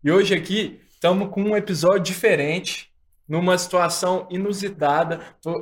[0.03, 2.91] E hoje aqui estamos com um episódio diferente,
[3.27, 5.19] numa situação inusitada.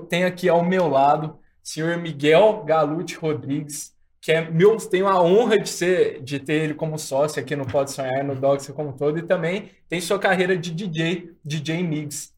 [0.08, 3.97] Tem aqui ao meu lado o senhor Miguel Galute Rodrigues,
[4.28, 7.66] que é meu, tenho a honra de ser de ter ele como sócio aqui no
[7.66, 12.34] Pode Sonhar, no Doxa como todo, e também tem sua carreira de DJ, DJ Mix.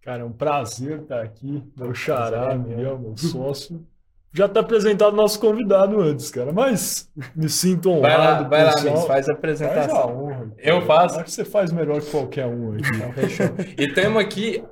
[0.00, 3.86] Cara, é um prazer estar aqui, meu xará, Miguel, meu sócio.
[4.32, 8.48] Já está apresentado nosso convidado antes, cara, mas me sinto honrado.
[8.48, 9.96] Vai lá, vai lá Mix, faz a apresentação.
[9.96, 11.16] Faz a honra, Eu faço?
[11.16, 12.88] Acho que você faz melhor que qualquer um aqui.
[12.88, 13.46] Então, fechou.
[13.76, 14.64] e temos aqui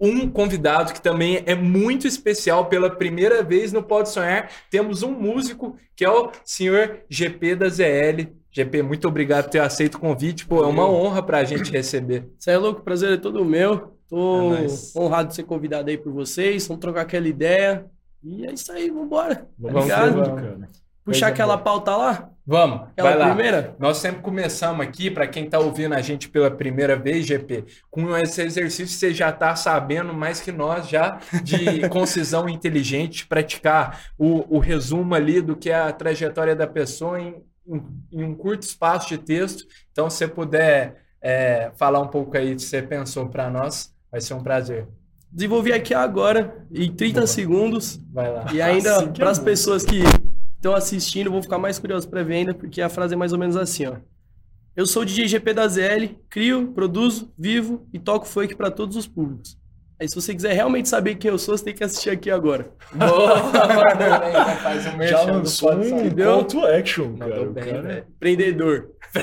[0.00, 4.50] um convidado que também é muito especial pela primeira vez no Pode Sonhar.
[4.70, 8.28] Temos um músico que é o senhor GP da ZL.
[8.50, 10.46] GP, muito obrigado por ter aceito o convite.
[10.46, 12.28] Pô, é uma honra para a gente receber.
[12.38, 13.94] Você é louco, prazer é todo meu.
[14.08, 16.66] Tô é honrado de ser convidado aí por vocês.
[16.66, 17.84] Vamos trocar aquela ideia.
[18.22, 19.46] E é isso aí, vambora.
[19.58, 20.68] Vamos, tá vamos, cara.
[21.04, 22.30] Puxar aquela pauta lá?
[22.50, 23.26] Vamos, aquela vai lá.
[23.26, 23.76] primeira?
[23.78, 28.16] Nós sempre começamos aqui, para quem está ouvindo a gente pela primeira vez, GP, com
[28.16, 34.56] esse exercício você já está sabendo mais que nós já de concisão inteligente, praticar o,
[34.56, 37.34] o resumo ali do que é a trajetória da pessoa em,
[37.66, 39.66] em, em um curto espaço de texto.
[39.92, 43.92] Então, se você puder é, falar um pouco aí do que você pensou para nós,
[44.10, 44.88] vai ser um prazer
[45.30, 47.26] desenvolvi aqui agora, em 30 Boa.
[47.26, 48.00] segundos.
[48.10, 48.46] Vai lá.
[48.50, 50.00] E ainda, assim para as é pessoas que
[50.58, 53.56] estão assistindo, vou ficar mais curioso para venda, porque a frase é mais ou menos
[53.56, 53.96] assim, ó.
[54.76, 58.96] Eu sou o DJ GP da ZL, crio, produzo, vivo e toco funk para todos
[58.96, 59.58] os públicos.
[60.00, 62.70] Aí se você quiser realmente saber quem eu sou, você tem que assistir aqui agora.
[62.92, 63.38] Boa,
[64.62, 66.34] faz um Já lançou um entendeu?
[66.34, 67.46] call to action, cara.
[67.46, 68.06] Bem, cara...
[68.08, 68.90] Empreendedor.
[69.16, 69.20] é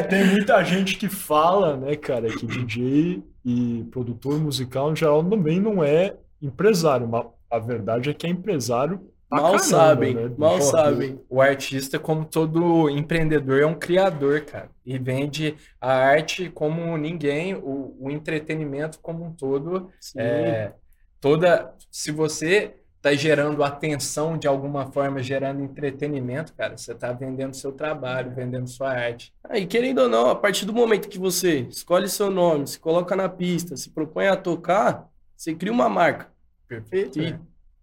[0.08, 5.60] tem muita gente que fala, né, cara, que DJ e produtor musical, em geral, também
[5.60, 7.06] não é empresário.
[7.06, 10.34] Mas a verdade é que é empresário Mal caramba, sabem, né?
[10.36, 11.20] mal Pô, sabem.
[11.28, 14.68] O artista, como todo empreendedor, é um criador, cara.
[14.84, 19.88] E vende a arte como ninguém, o, o entretenimento como um todo.
[20.16, 20.72] É,
[21.20, 21.72] toda.
[21.92, 27.70] Se você tá gerando atenção de alguma forma, gerando entretenimento, cara, você tá vendendo seu
[27.70, 29.32] trabalho, vendendo sua arte.
[29.44, 32.80] Ah, e querendo ou não, a partir do momento que você escolhe seu nome, se
[32.80, 36.29] coloca na pista, se propõe a tocar, você cria uma marca.
[36.70, 37.20] Perfeito.
[37.20, 37.38] E é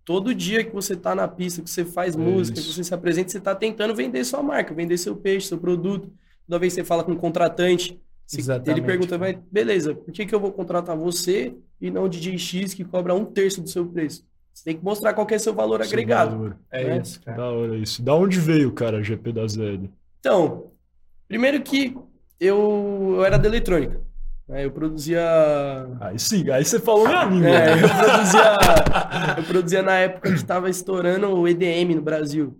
[0.05, 2.69] todo dia que você está na pista, que você faz é música, isso.
[2.69, 6.09] que você se apresenta, você está tentando vender sua marca, vender seu peixe, seu produto.
[6.47, 7.99] Toda vez que você fala com um contratante,
[8.65, 12.37] ele pergunta, mas beleza, por que, que eu vou contratar você e não o DJ
[12.37, 14.25] X que cobra um terço do seu preço?
[14.53, 16.31] Você tem que mostrar qual que é seu valor seu agregado.
[16.31, 16.57] Valor.
[16.71, 17.01] É né?
[17.01, 17.37] isso, cara.
[17.37, 18.01] Da hora isso.
[18.01, 19.89] Da onde veio, cara, GP da ZL?
[20.19, 20.71] Então,
[21.27, 21.95] primeiro que
[22.39, 24.01] eu, eu era da eletrônica.
[24.49, 25.21] É, eu produzia.
[25.99, 27.49] Aí sim, aí você falou minha língua.
[27.49, 28.57] É, eu, produzia,
[29.37, 32.57] eu produzia na época que estava estourando o EDM no Brasil.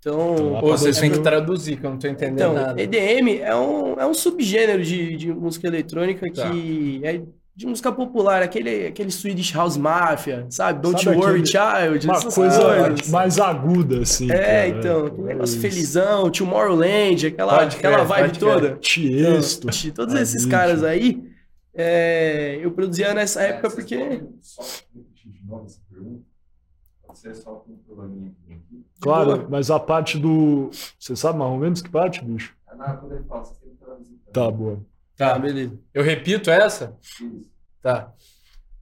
[0.00, 0.34] Então.
[0.34, 2.80] então Pô, vocês têm que traduzir, que eu não tô entendendo então, nada.
[2.80, 6.50] EDM é um, é um subgênero de, de música eletrônica tá.
[6.50, 7.22] que é
[7.58, 10.80] de música popular, aquele, aquele Swedish House Mafia, sabe?
[10.80, 12.06] Don't sabe Worry Child.
[12.06, 13.10] Uma coisa coisas.
[13.10, 14.30] mais aguda, assim.
[14.30, 14.68] É, cara.
[14.68, 15.60] então, aquele negócio Isso.
[15.60, 18.78] felizão, Tomorrowland, aquela, aquela vibe toda.
[18.80, 19.66] Tiesto.
[19.68, 21.20] Então, todos esses caras aí,
[21.80, 24.20] é, eu produzia nessa é, época porque.
[24.40, 24.62] Só
[24.92, 26.24] de novo essa pergunta.
[27.34, 28.84] só com um probleminha aqui.
[29.00, 30.70] Claro, mas a parte do.
[30.98, 32.52] Você sabe mais ou menos que parte, bicho?
[32.68, 34.18] É nada, quando ele fala, você tem que traduzir.
[34.32, 34.80] Tá, boa.
[35.16, 35.78] Tá, tá, beleza.
[35.94, 36.96] Eu repito essa?
[37.00, 37.48] Isso.
[37.80, 38.12] Tá.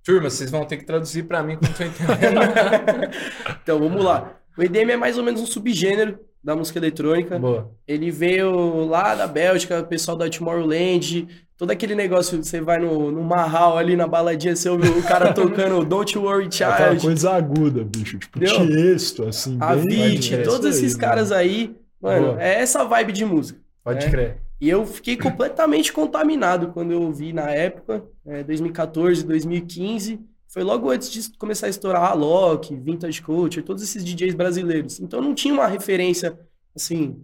[0.02, 2.40] Turma, vocês vão ter que traduzir para mim como eu entendendo.
[3.62, 4.40] então, vamos lá.
[4.56, 7.40] O EDM é mais ou menos um subgênero da música eletrônica.
[7.40, 7.72] Boa.
[7.88, 11.26] Ele veio lá da Bélgica, o pessoal da Tomorrowland,
[11.56, 15.32] todo aquele negócio, você vai no, no Marral ali na baladinha, você ouve o cara
[15.34, 16.64] tocando Don't Worry Child.
[16.64, 18.16] Aquela coisa aguda, bicho.
[18.20, 19.58] Tipo, Tiesto, assim.
[19.60, 21.40] A Vit, todos esses aí, caras mano.
[21.40, 21.76] aí.
[22.00, 22.42] Mano, Boa.
[22.42, 23.58] é essa vibe de música.
[23.82, 24.10] Pode né?
[24.12, 24.36] crer.
[24.60, 30.20] E eu fiquei completamente contaminado quando eu vi na época, é, 2014, 2015.
[30.48, 35.00] Foi logo antes de começar a estourar a Alok, Vintage Culture, todos esses DJs brasileiros.
[35.00, 36.38] Então não tinha uma referência,
[36.74, 37.22] assim,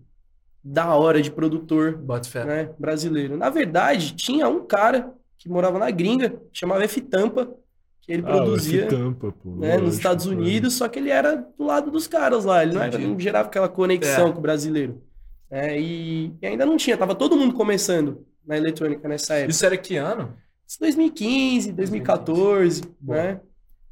[0.63, 2.01] da hora de produtor
[2.47, 3.37] né, brasileiro.
[3.37, 7.53] Na verdade, tinha um cara que morava na gringa, chamava F Tampa,
[8.01, 11.65] que ele ah, produzia Tampa, pô, né, nos Estados Unidos, só que ele era do
[11.65, 14.33] lado dos caras lá, ele não, era, não gerava aquela conexão é.
[14.33, 15.03] com o brasileiro.
[15.51, 19.51] É, e, e, ainda não tinha, tava todo mundo começando na eletrônica nessa época.
[19.51, 20.35] Isso era que ano?
[20.73, 22.95] Isso 2015, 2014, 2015.
[23.03, 23.41] né?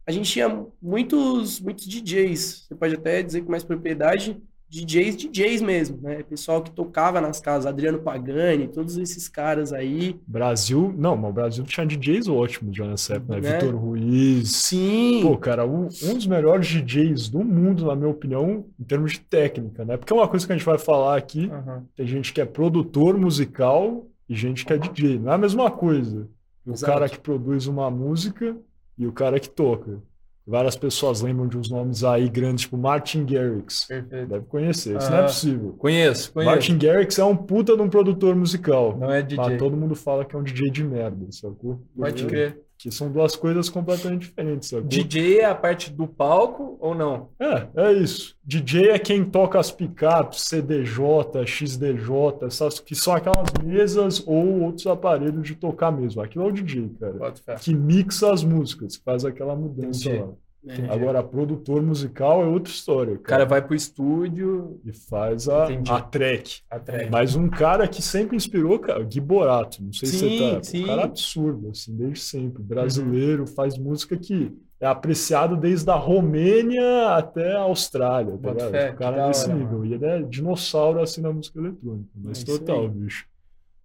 [0.07, 5.61] A gente tinha muitos, muitos DJs, você pode até dizer com mais propriedade, DJs, DJs
[5.61, 6.23] mesmo, né?
[6.23, 10.19] Pessoal que tocava nas casas, Adriano Pagani, todos esses caras aí.
[10.27, 13.41] Brasil, não, mas o Brasil tinha DJs ótimos já nessa época, né?
[13.41, 13.59] Né?
[13.59, 14.51] Vitor Ruiz.
[14.51, 15.21] Sim.
[15.23, 19.21] Pô, cara, um, um dos melhores DJs do mundo, na minha opinião, em termos de
[19.21, 19.99] técnica, né?
[19.99, 21.85] Porque é uma coisa que a gente vai falar aqui, Aham.
[21.95, 25.19] tem gente que é produtor musical e gente que é DJ.
[25.19, 26.27] Não é a mesma coisa.
[26.67, 26.93] O Exato.
[26.93, 28.57] cara que produz uma música
[28.99, 30.03] e o cara que toca.
[30.47, 33.85] Várias pessoas lembram de uns nomes aí grandes, tipo Martin Garrix.
[33.85, 34.29] Perfeito.
[34.29, 35.27] Deve conhecer, isso não é Aham.
[35.29, 35.73] possível.
[35.79, 36.51] Conheço, conheço.
[36.51, 38.97] Martin Garrix é um puta de um produtor musical.
[38.97, 39.37] Não é DJ.
[39.37, 41.81] Mas todo mundo fala que é um DJ de merda, sacou?
[41.97, 42.61] Pode crer.
[42.81, 44.89] Que são duas coisas completamente diferentes, sacou?
[44.89, 47.29] DJ é a parte do palco ou não?
[47.39, 48.35] É, é isso.
[48.43, 54.87] DJ é quem toca as picapes, CDJ, XDJ, essas que são aquelas mesas ou outros
[54.87, 56.23] aparelhos de tocar mesmo.
[56.23, 57.35] Aquilo é o DJ, cara.
[57.59, 60.29] Que mixa as músicas, faz aquela mudança lá.
[60.67, 60.93] É.
[60.93, 63.45] Agora, produtor musical é outra história, O cara cara.
[63.47, 65.91] vai pro estúdio, E faz a, Entendi.
[65.91, 66.61] a track.
[66.71, 67.11] a track.
[67.11, 70.63] Mas um cara que sempre inspirou, cara, Gui Borato, não sei se Sim, você tá.
[70.63, 70.83] sim.
[70.85, 72.63] Um cara absurdo, assim, desde sempre.
[72.63, 78.97] Brasileiro, faz música que é apreciado desde a Romênia até a Austrália, tá fé, O
[78.97, 79.85] cara nesse hora, nível.
[79.87, 82.09] E ele é dinossauro assim na música eletrônica.
[82.17, 82.89] Mas É total, aí.
[82.89, 83.27] bicho.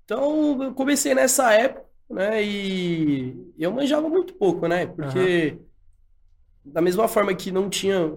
[0.04, 2.44] Então, eu comecei nessa época, né?
[2.44, 4.86] E eu manjava muito pouco, né?
[4.88, 5.58] Porque
[6.66, 8.14] da mesma forma que não tinha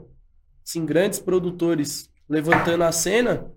[0.66, 3.50] assim, grandes produtores levantando a cena,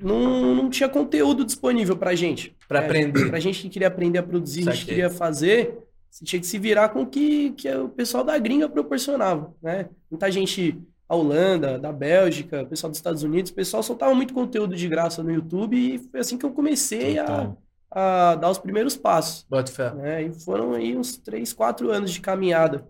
[0.00, 2.56] não, não tinha conteúdo disponível pra gente.
[2.66, 2.86] Pra né?
[2.86, 3.28] aprender.
[3.28, 5.78] Pra gente que queria aprender a produzir, a gente queria fazer,
[6.10, 9.88] você tinha que se virar com o que, que o pessoal da gringa proporcionava, né?
[10.10, 10.72] Muita gente
[11.08, 14.86] da Holanda, da Bélgica, o pessoal dos Estados Unidos, o pessoal soltava muito conteúdo de
[14.86, 17.54] graça no YouTube e foi assim que eu comecei a,
[17.90, 19.94] a dar os primeiros passos, Bota fé.
[19.94, 20.22] né?
[20.24, 22.86] E foram aí uns 3, 4 anos de caminhada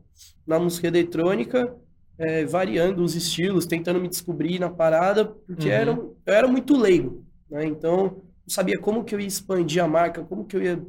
[0.48, 1.76] na música eletrônica,
[2.18, 5.72] é, variando os estilos, tentando me descobrir na parada, porque Uhum.
[5.74, 7.64] era, eu era muito leigo, né?
[7.66, 10.82] Então, não sabia como que eu ia expandir a marca, como que eu ia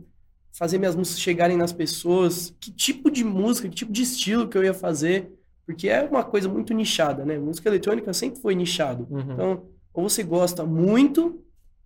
[0.57, 4.57] fazer minhas músicas chegarem nas pessoas, que tipo de música, que tipo de estilo que
[4.57, 5.31] eu ia fazer,
[5.65, 7.37] porque é uma coisa muito nichada, né?
[7.37, 9.05] Música eletrônica sempre foi nichado.
[9.11, 9.33] Uhum.
[9.33, 9.63] Então,
[9.93, 11.39] ou você gosta muito,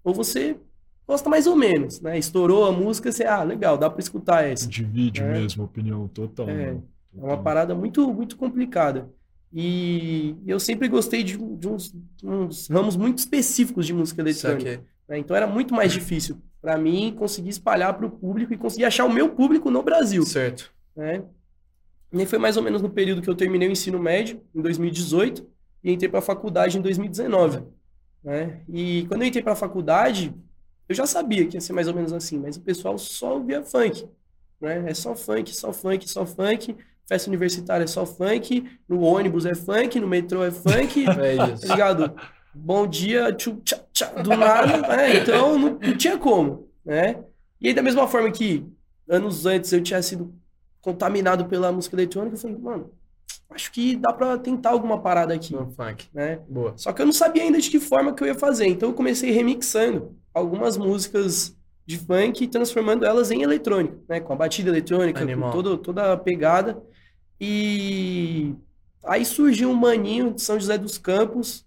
[0.03, 0.55] ou você
[1.05, 2.17] gosta mais ou menos, né?
[2.17, 4.67] Estourou a música, você, ah, legal, dá pra escutar essa.
[4.69, 5.31] Divide É.
[5.33, 6.47] mesmo, opinião total.
[6.49, 6.87] É, mano.
[7.18, 9.10] É uma parada muito, muito complicada.
[9.51, 14.71] E eu sempre gostei de, de uns, uns ramos muito específicos de música eletrônica.
[14.71, 14.86] Saquei.
[15.07, 15.19] né?
[15.19, 19.04] Então era muito mais difícil para mim conseguir espalhar para o público e conseguir achar
[19.04, 20.24] o meu público no Brasil.
[20.24, 20.74] Certo.
[20.95, 21.21] Né?
[22.13, 25.45] E foi mais ou menos no período que eu terminei o ensino médio, em 2018,
[25.83, 27.63] e entrei para a faculdade em 2019.
[28.24, 28.62] Né?
[28.69, 30.33] E quando eu entrei para a faculdade,
[30.88, 33.62] eu já sabia que ia ser mais ou menos assim, mas o pessoal só ouvia
[33.62, 34.07] funk.
[34.62, 34.89] Né?
[34.89, 36.77] É só funk, só funk, só funk.
[37.07, 41.47] Festa universitária é só funk, no ônibus é funk, no metrô é funk, É tá
[41.50, 41.67] isso.
[41.67, 42.13] ligado?
[42.53, 45.17] Bom dia, tchu, tchá, tchá, do nada, né?
[45.17, 47.23] Então não, não tinha como, né?
[47.59, 48.65] E aí, da mesma forma que
[49.09, 50.33] anos antes eu tinha sido
[50.81, 52.91] contaminado pela música eletrônica, eu falei, mano,
[53.49, 56.07] acho que dá pra tentar alguma parada aqui, No funk.
[56.13, 56.39] né?
[56.47, 56.73] Boa.
[56.77, 58.95] Só que eu não sabia ainda de que forma que eu ia fazer, então eu
[58.95, 64.19] comecei remixando algumas músicas de funk e transformando elas em eletrônica, né?
[64.19, 65.51] Com a batida eletrônica, Animal.
[65.51, 66.81] com todo, toda a pegada.
[67.40, 68.54] E
[69.04, 71.66] aí surgiu um maninho de São José dos Campos,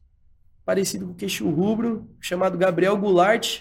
[0.64, 3.60] parecido com o Queixo Rubro, chamado Gabriel Goulart.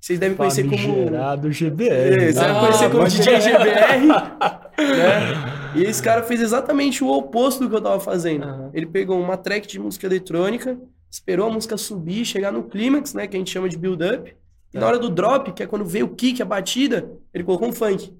[0.00, 0.78] Vocês devem conhecer como.
[0.78, 1.90] Famigerado GBR.
[1.90, 3.40] É, Vocês devem Ah, conhecer como DJ.
[3.40, 4.06] GBR.
[4.80, 5.76] né?
[5.76, 8.44] E esse cara fez exatamente o oposto do que eu tava fazendo.
[8.44, 8.70] Aham.
[8.72, 10.78] Ele pegou uma track de música eletrônica,
[11.10, 14.34] esperou a música subir, chegar no clímax, né, que a gente chama de build-up.
[14.72, 14.80] E É.
[14.80, 17.72] na hora do drop, que é quando veio o kick, a batida, ele colocou um
[17.72, 18.10] funk.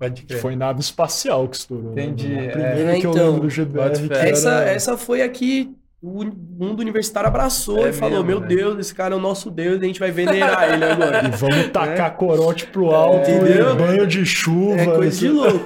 [0.00, 0.40] Pode Que crer.
[0.40, 1.94] foi nave espacial que estourou.
[1.94, 2.40] né, Entendi, mano?
[2.40, 2.48] A é.
[2.48, 4.08] primeira É, que eu então, lembro do GBR.
[4.08, 5.70] que era- Essa, essa foi a que
[6.02, 8.46] o mundo universitário abraçou É e falou: mesmo, Meu né?
[8.48, 11.20] Deus, esse cara é o nosso Deus, a gente vai venerar ele agora.
[11.28, 13.36] E vamos tacar corote pro alto, É.
[13.36, 14.80] E banho de chuva.
[14.80, 15.60] É coisa de louco.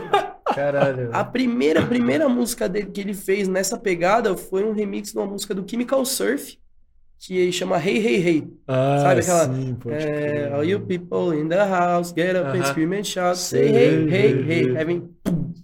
[0.55, 1.09] Caralho.
[1.13, 5.19] A primeira, a primeira música dele que ele fez nessa pegada foi um remix de
[5.19, 6.59] uma música do Chemical Surf,
[7.27, 8.49] que chama Hey Hey Hey.
[8.69, 10.53] Ah, Sabe aquela- sim, pode É, crer.
[10.55, 12.65] all you people in the house, get up and Aham.
[12.65, 14.67] scream and shout, say hey, hey, hey, hey.
[14.69, 14.77] hey.
[14.77, 15.55] Aí vem pum,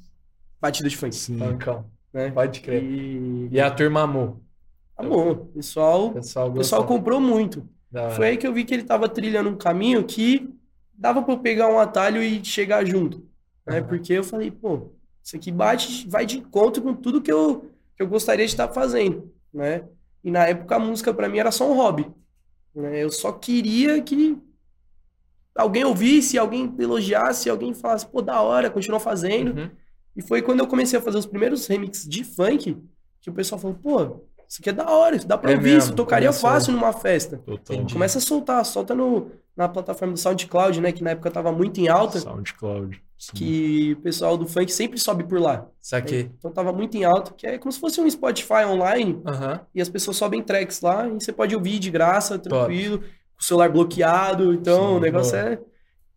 [0.60, 1.38] batida de funk, Sim.
[1.38, 1.84] Funkão.
[2.12, 2.30] né?
[2.30, 2.82] Pode crer.
[2.82, 4.40] E E a turma amou.
[4.96, 7.66] amor, o pessoal, O pessoal pessoal comprou muito.
[7.90, 8.10] Da hora.
[8.12, 10.48] Foi aí que eu vi que ele tava trilhando um caminho que
[10.94, 13.24] dava pra eu pegar um atalho e chegar junto,
[13.66, 13.80] né?
[13.82, 14.92] Porque eu falei, pô,
[15.24, 18.68] isso aqui bate, vai de encontro com tudo que eu, que eu gostaria de estar
[18.68, 19.84] fazendo, né?
[20.22, 22.06] E na época a música pra mim era só um hobby,
[22.74, 23.02] né?
[23.02, 24.36] Eu só queria que
[25.54, 29.58] alguém ouvisse, alguém elogiasse, alguém falasse, pô, da hora, continua fazendo.
[29.58, 29.70] Uhum.
[30.16, 32.76] E foi quando eu comecei a fazer os primeiros remixes de funk
[33.20, 35.74] que o pessoal falou, pô, isso aqui é da hora, isso dá pra É ouvir,
[35.74, 36.50] mesmo, isso tocaria começou.
[36.50, 37.40] fácil numa festa.
[37.92, 39.30] Começa a soltar, solta no,
[39.60, 40.90] na plataforma do SoundCloud, né?
[40.92, 43.00] Que na época tava muito em alta, SoundCloud.
[43.18, 43.32] sim.
[43.34, 45.66] que o pessoal do funk sempre sobe por lá.
[45.80, 46.30] Saquei.
[46.38, 49.60] Então tava muito em alta, que é como se fosse um Spotify online, Aham.
[49.74, 53.04] e as pessoas sobem tracks lá, e você pode ouvir de graça, tranquilo, com
[53.40, 55.52] o celular bloqueado, então Sim, o negócio boa.
[55.52, 55.58] é...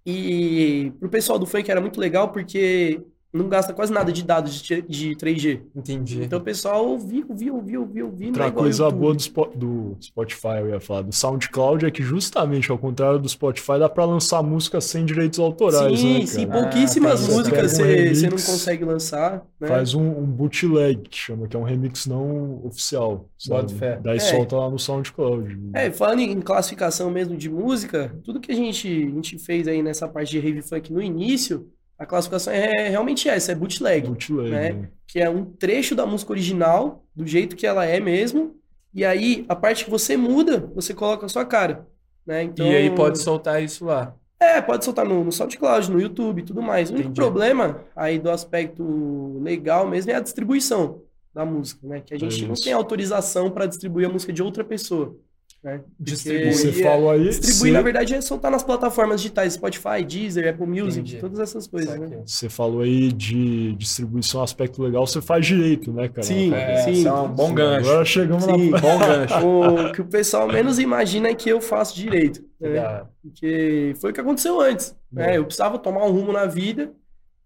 [0.05, 3.01] E pro pessoal do funk era muito legal, porque
[3.33, 5.61] não gasta quase nada de dados de, de 3G.
[5.75, 6.23] Entendi.
[6.23, 8.31] Então o pessoal ouvia, ouvia, ouvia.
[8.31, 8.99] não é Outra igual coisa YouTube.
[9.01, 13.17] boa do, Spo- do Spotify, eu ia falar, do SoundCloud, é que justamente ao contrário
[13.19, 17.77] do Spotify, dá pra lançar música sem direitos autorais, Sim, né, sim, pouquíssimas Ah, músicas
[17.77, 19.43] Pega um você você não remix, consegue lançar.
[19.59, 19.67] Né?
[19.67, 23.29] Faz um, um bootleg, que chama, que é um remix não oficial.
[23.37, 23.73] Sabe?
[23.73, 23.99] fé.
[24.01, 24.19] Daí É.
[24.19, 25.57] solta lá no SoundCloud.
[25.73, 29.81] É, falando em classificação mesmo de música, tudo que a gente, a gente fez aí
[29.81, 34.49] nessa parte de rave funk no início, a classificação é realmente essa, é bootleg, bootleg,
[34.49, 34.71] né?
[34.73, 34.89] né?
[35.07, 38.55] que é um trecho da música original, do jeito que ela é mesmo,
[38.93, 41.87] e aí a parte que você muda, você coloca a sua cara,
[42.25, 42.43] né?
[42.43, 44.15] Então, E aí pode soltar isso lá.
[44.39, 46.89] É, pode soltar no, no SoundCloud, no YouTube e tudo mais.
[46.89, 47.15] O único Entendi.
[47.15, 51.01] problema aí do aspecto legal mesmo é a distribuição
[51.33, 52.01] da música, né?
[52.01, 55.15] Que a gente É não tem autorização para distribuir a música de outra pessoa,
[55.63, 55.81] né?
[55.99, 56.53] Distribuir.
[56.53, 57.23] Você Porque falou aí.
[57.29, 61.17] Distribuir, você- na verdade, é soltar nas plataformas digitais, Spotify, Deezer, Apple Music, Entendi.
[61.19, 62.21] todas essas coisas, né?
[62.25, 66.23] Você falou aí de distribuição, aspecto legal, você faz direito, né, cara?
[66.23, 67.07] Sim, É, sim.
[67.07, 67.89] é um bom gancho.
[67.89, 68.69] Agora chegamos Sim.
[68.71, 68.77] na.
[68.83, 69.47] Bom gancho.
[69.89, 73.03] O que o pessoal menos imagina é que eu faço direito, né?
[73.21, 75.25] Porque foi o que aconteceu antes, né?
[75.27, 75.35] Boa.
[75.37, 76.91] Eu precisava tomar um rumo na vida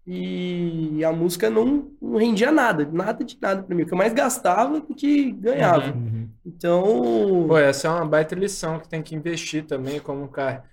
[0.09, 3.83] e a música não, não rendia nada, nada de nada pra mim.
[3.83, 5.93] O que eu mais gastava do que ganhava.
[5.93, 6.29] Uhum.
[6.45, 10.31] Então, Pô, essa é uma baita lição que tem que investir também, como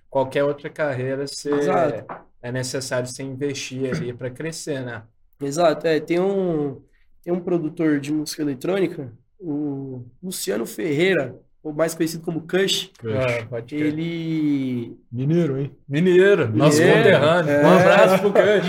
[0.09, 2.07] qualquer outra carreira, você Exato.
[2.41, 5.03] é necessário você investir ali para crescer, né?
[5.43, 6.81] exato, é, tem um,
[7.25, 13.47] tem um produtor de música eletrônica, o Luciano Ferreira, ou mais conhecido como Kush, Ah,
[13.49, 13.87] pode crer.
[13.87, 15.75] ele Mineiro, hein?
[15.89, 17.51] Mineiro, nosso Mineiro, conterrâneo.
[17.51, 17.65] é.
[17.65, 18.69] Um abraço pro Cush.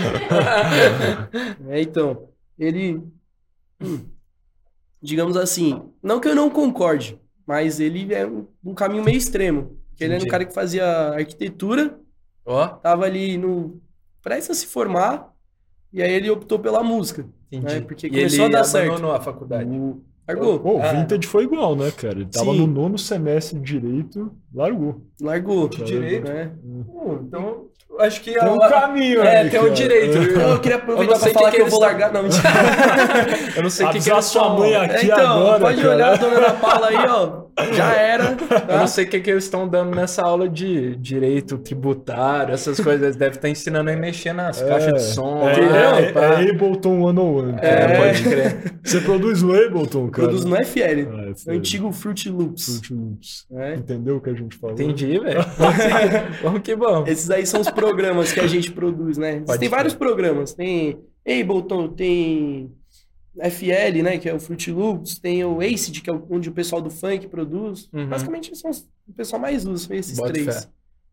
[1.68, 3.02] É, então, ele,
[3.80, 4.00] hum,
[5.00, 9.78] digamos assim, não que eu não concorde, mas ele é um, um caminho meio extremo.
[9.90, 11.98] Porque ele era um cara que fazia arquitetura,
[12.44, 13.80] Ó, tava ali no
[14.22, 15.32] prestes a se formar,
[15.92, 17.26] e aí ele optou pela música.
[17.50, 17.76] entendi.
[17.76, 18.88] É, porque e começou ele a dar certo.
[18.90, 19.68] abandonou a faculdade.
[19.70, 20.92] O, Largou, pô, o Ah.
[20.92, 22.14] Vintage foi igual, né, cara?
[22.14, 22.58] Ele tava Sim.
[22.58, 25.02] no nono semestre de direito, largou.
[25.20, 25.68] largou.
[25.68, 26.28] De direito?
[26.28, 26.50] né?
[26.86, 27.64] Pô, então,
[28.00, 30.16] acho que Tem um a- caminho É, aí, tem um direito.
[30.18, 32.12] Então, eu queria aproveitar Eu não sei pra falar que que, que eu vou largar.
[32.12, 32.48] Não, mentira.
[33.56, 34.58] eu não sei o que, que eles sua estão.
[34.58, 35.94] mãe É, aqui então, agora, pode cara.
[35.94, 37.46] olhar a dona Ana Paula aí, ó.
[37.72, 38.24] Já era.
[38.32, 38.36] Eu
[38.66, 38.76] tá?
[38.80, 43.02] não sei o que, que eles estão dando nessa aula de direito tributário, essas coisas.
[43.02, 45.48] Eles devem estar ensinando a mexer nas caixas de som.
[45.48, 46.20] É, é, Pá.
[46.20, 47.56] é Ableton 101.
[47.56, 47.96] É, cara.
[47.98, 48.56] pode crer.
[48.84, 50.28] Você produz no Ableton, cara?
[50.28, 51.25] Produz no FL.
[51.28, 51.58] É O sério.
[51.58, 52.64] antigo Fruit Loops.
[52.78, 53.46] Fruit Loops.
[53.50, 53.74] né?
[53.76, 54.74] Entendeu o que a gente falou?
[54.74, 55.40] Entendi, velho.
[56.42, 57.08] Vamos que vamos.
[57.08, 59.40] Esses aí são os programas que a gente produz, né?
[59.40, 59.70] Pode tem crer.
[59.70, 60.54] vários programas.
[60.54, 62.72] Tem Ableton, tem
[63.38, 64.18] FL, né?
[64.18, 65.18] Que é o Fruit Loops.
[65.18, 67.88] Tem o Acid, que é onde o pessoal do funk produz.
[67.92, 68.08] Uhum.
[68.08, 70.46] Basicamente, são os, o pessoal mais usa, esses Bota três.
[70.64, 70.68] fé.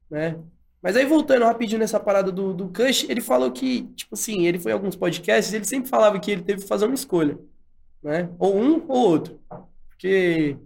[0.10, 0.38] Né?
[0.82, 4.60] Mas aí, voltando rapidinho nessa parada do, do Kush, ele falou que, tipo assim, ele
[4.60, 7.38] foi em alguns podcasts, ele sempre falava que ele teve que fazer uma escolha.
[8.04, 8.30] Né?
[8.38, 9.40] Ou um ou outro.
[10.04, 10.58] Porque,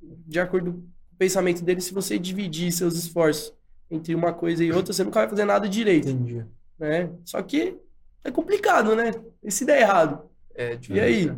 [0.00, 3.52] de acordo com o pensamento dele, se você dividir seus esforços
[3.90, 6.08] entre uma coisa e outra, você nunca vai fazer nada direito.
[6.08, 6.44] Entendi.
[6.78, 7.10] Né?
[7.24, 7.76] Só que
[8.22, 9.10] é complicado, né?
[9.42, 10.20] E se der errado?
[10.54, 11.32] É, E aí?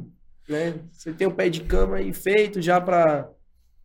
[0.46, 0.74] Né?
[0.92, 3.30] Você tem o pé de cama aí feito já pra,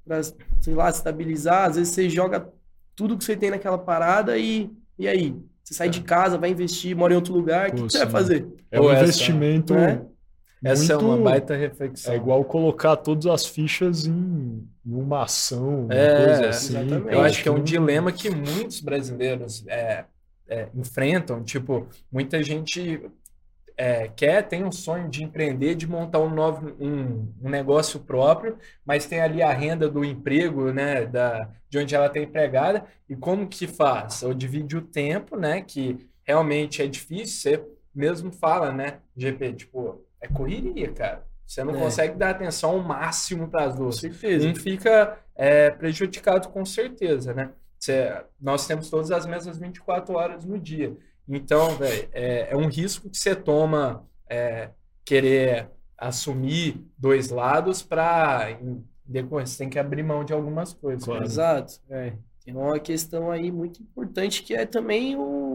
[0.06, 1.70] pra, sei lá, estabilizar.
[1.70, 2.50] Às vezes você joga
[2.94, 5.34] tudo que você tem naquela parada e, e aí?
[5.64, 8.10] Você sai de casa, vai investir, mora em outro lugar, o que que você vai
[8.10, 8.46] fazer?
[8.70, 9.74] É um essa- investimento.
[9.74, 10.06] né?
[10.64, 12.14] Essa é uma muito- baita reflexão.
[12.14, 16.78] É igual colocar todas as fichas em, em uma ação, uma É, coisa assim.
[16.78, 17.14] exatamente.
[17.14, 20.06] Eu acho que é um dilema que muitos brasileiros é,
[20.48, 21.44] é, enfrentam.
[21.44, 23.02] Tipo, muita gente
[23.78, 28.58] é, quer, tem um sonho de empreender, de montar um novo um, um negócio próprio,
[28.86, 32.86] mas tem ali a renda do emprego, né, da, de onde ela está empregada.
[33.10, 34.22] E como que faz?
[34.24, 37.52] Ou divide o tempo, né, que realmente é difícil.
[37.54, 37.66] Você
[37.96, 41.24] mesmo fala, né, GP, tipo, é correria, cara.
[41.46, 41.80] Você não É.
[41.80, 44.48] consegue dar atenção ao máximo para as Com duas certeza.
[44.48, 47.50] um fica é, prejudicado com certeza, né?
[47.80, 50.96] Cê- nós temos todas as mesmas 24 horas no dia.
[51.28, 54.70] Então, velho, é, é um risco que você toma é,
[55.04, 58.58] querer assumir dois lados para
[59.06, 61.04] depois você tem que abrir mão de algumas coisas.
[61.04, 61.20] Claro.
[61.22, 61.26] né?
[61.26, 61.74] Exato.
[61.90, 62.14] É.
[62.46, 65.51] Tem uma questão aí muito importante que é também o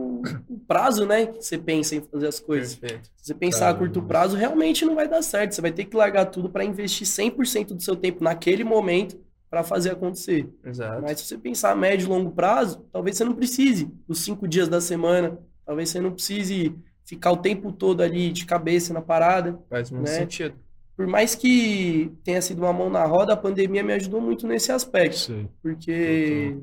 [0.49, 1.26] o, prazo, né?
[1.26, 2.75] Que você pensa em fazer as coisas.
[2.75, 3.08] Perfeito.
[3.16, 5.54] Se você pensar a curto prazo, realmente não vai dar certo.
[5.54, 9.18] Você vai ter que largar tudo para investir 100% do seu tempo naquele momento
[9.49, 10.49] para fazer acontecer.
[10.64, 11.02] Exato.
[11.02, 14.46] Mas se você pensar a médio e longo prazo, talvez você não precise dos cinco
[14.46, 19.00] dias da semana, talvez você não precise ficar o tempo todo ali de cabeça na
[19.00, 19.58] parada.
[19.70, 20.18] Faz muito né?
[20.18, 20.56] sentido.
[20.96, 24.73] Por mais que tenha sido uma mão na roda, a pandemia me ajudou muito nesse
[24.73, 25.49] aspecto, Sei.
[25.62, 26.56] porque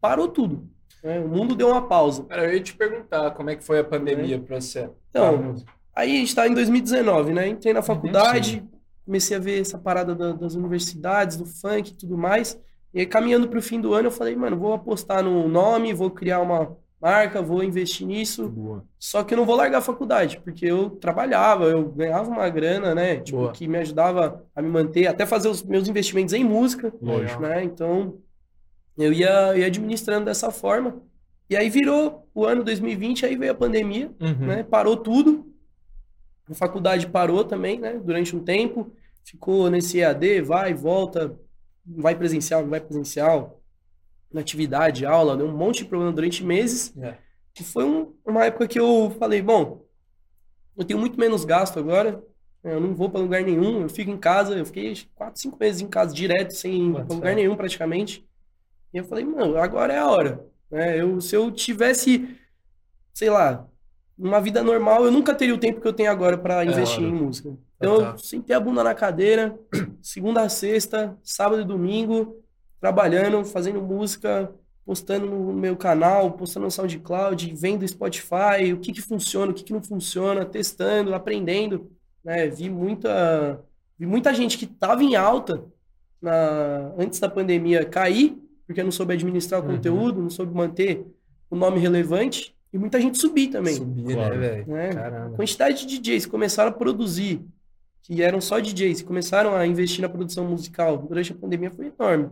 [0.00, 0.68] parou tudo.
[1.02, 1.18] Né?
[1.20, 2.24] O mundo deu uma pausa.
[2.24, 4.88] Cara, eu ia te perguntar como é que foi a pandemia pra você.
[5.10, 5.54] Então,
[5.94, 7.46] Aí a gente tá em 2019, né?
[7.48, 8.64] Entrei na faculdade,
[9.04, 12.58] comecei a ver essa parada da- das universidades, do funk e tudo mais.
[12.94, 16.10] E aí, caminhando pro fim do ano, eu falei, mano, vou apostar no nome, vou
[16.10, 18.48] criar uma marca, vou investir nisso.
[18.48, 18.84] Boa.
[18.98, 22.94] Só que eu não vou largar a faculdade, porque eu trabalhava, eu ganhava uma grana,
[22.94, 23.16] né?
[23.16, 23.52] Tipo, Boa.
[23.52, 27.42] que me ajudava a me manter, até fazer os meus investimentos em música, Lógico.
[27.42, 27.62] né?
[27.64, 28.14] Então,
[28.96, 31.02] eu ia, ia administrando dessa forma.
[31.48, 34.46] E aí virou o ano 2020, aí veio a pandemia Uhum.
[34.46, 34.62] né?
[34.62, 35.52] Parou tudo.
[36.50, 38.00] A faculdade parou também, né?
[38.02, 38.92] Durante um tempo.
[39.24, 41.38] Ficou nesse EAD, vai, volta,
[41.86, 43.60] vai presencial, não vai presencial,
[44.32, 46.92] na atividade, aula, deu um monte de problema durante meses.
[46.98, 47.16] É.
[47.58, 49.84] E foi um- uma época que eu falei, bom,
[50.76, 52.22] eu tenho muito menos gasto agora,
[52.64, 55.82] eu não vou para lugar nenhum, eu fico em casa, eu fiquei quatro, cinco meses
[55.82, 58.26] em casa direto, sem ir lugar nenhum praticamente.
[58.92, 60.44] E eu falei, mano, agora é a hora.
[60.70, 61.00] né?
[61.00, 62.36] Eu, se eu tivesse,
[63.12, 63.66] sei lá,
[64.16, 67.16] numa vida normal, eu nunca teria o tempo que eu tenho agora para investir claro.
[67.16, 67.56] em música.
[67.76, 68.10] Então, tá.
[68.10, 69.58] eu sentei a bunda na cadeira,
[70.00, 72.36] segunda a sexta, sábado e domingo,
[72.80, 74.52] trabalhando, fazendo música,
[74.84, 79.64] postando no meu canal, postando no SoundCloud, vendo Spotify, o que que funciona, o que
[79.64, 81.90] que não funciona, testando, aprendendo,
[82.24, 82.48] né?
[82.48, 83.64] Vi muita,
[83.98, 85.64] vi muita gente que estava em alta
[86.20, 88.41] na, antes da pandemia cair,
[88.72, 89.76] porque não soube administrar o Uhum.
[89.76, 91.06] conteúdo, não soube manter
[91.50, 93.74] o nome relevante, e muita gente subir também.
[93.74, 94.38] Subir, Claro.
[94.38, 94.66] né, velho?
[94.66, 94.88] né?
[94.90, 95.36] A Caramba.
[95.36, 97.42] quantidade de DJs que começaram a produzir,
[98.02, 101.92] que eram só DJs, que começaram a investir na produção musical durante a pandemia foi
[101.98, 102.24] enorme.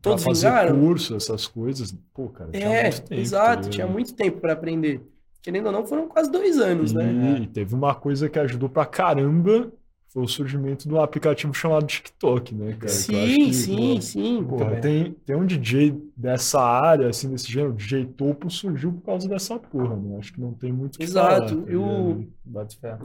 [0.00, 0.78] Pra Todos fazer vingaram?
[0.80, 3.08] curso, essas coisas, pô, cara, tinha É, muito tempo.
[3.08, 3.70] tá exato, ligado?
[3.72, 5.00] tinha muito tempo para aprender.
[5.42, 7.40] Querendo ou não, foram quase dois anos, E, né?
[7.42, 9.72] e teve uma coisa que ajudou pra caramba,
[10.16, 12.88] foi o surgimento de um aplicativo chamado TikTok, né, cara?
[12.88, 14.44] Sim, que, sim, pô, sim.
[14.48, 19.28] Porra, tem, tem um DJ dessa área, assim, desse gênero, DJ topo, surgiu por causa
[19.28, 20.16] dessa porra, né?
[20.18, 22.26] Acho que não tem muito Exato, falar, tá eu-.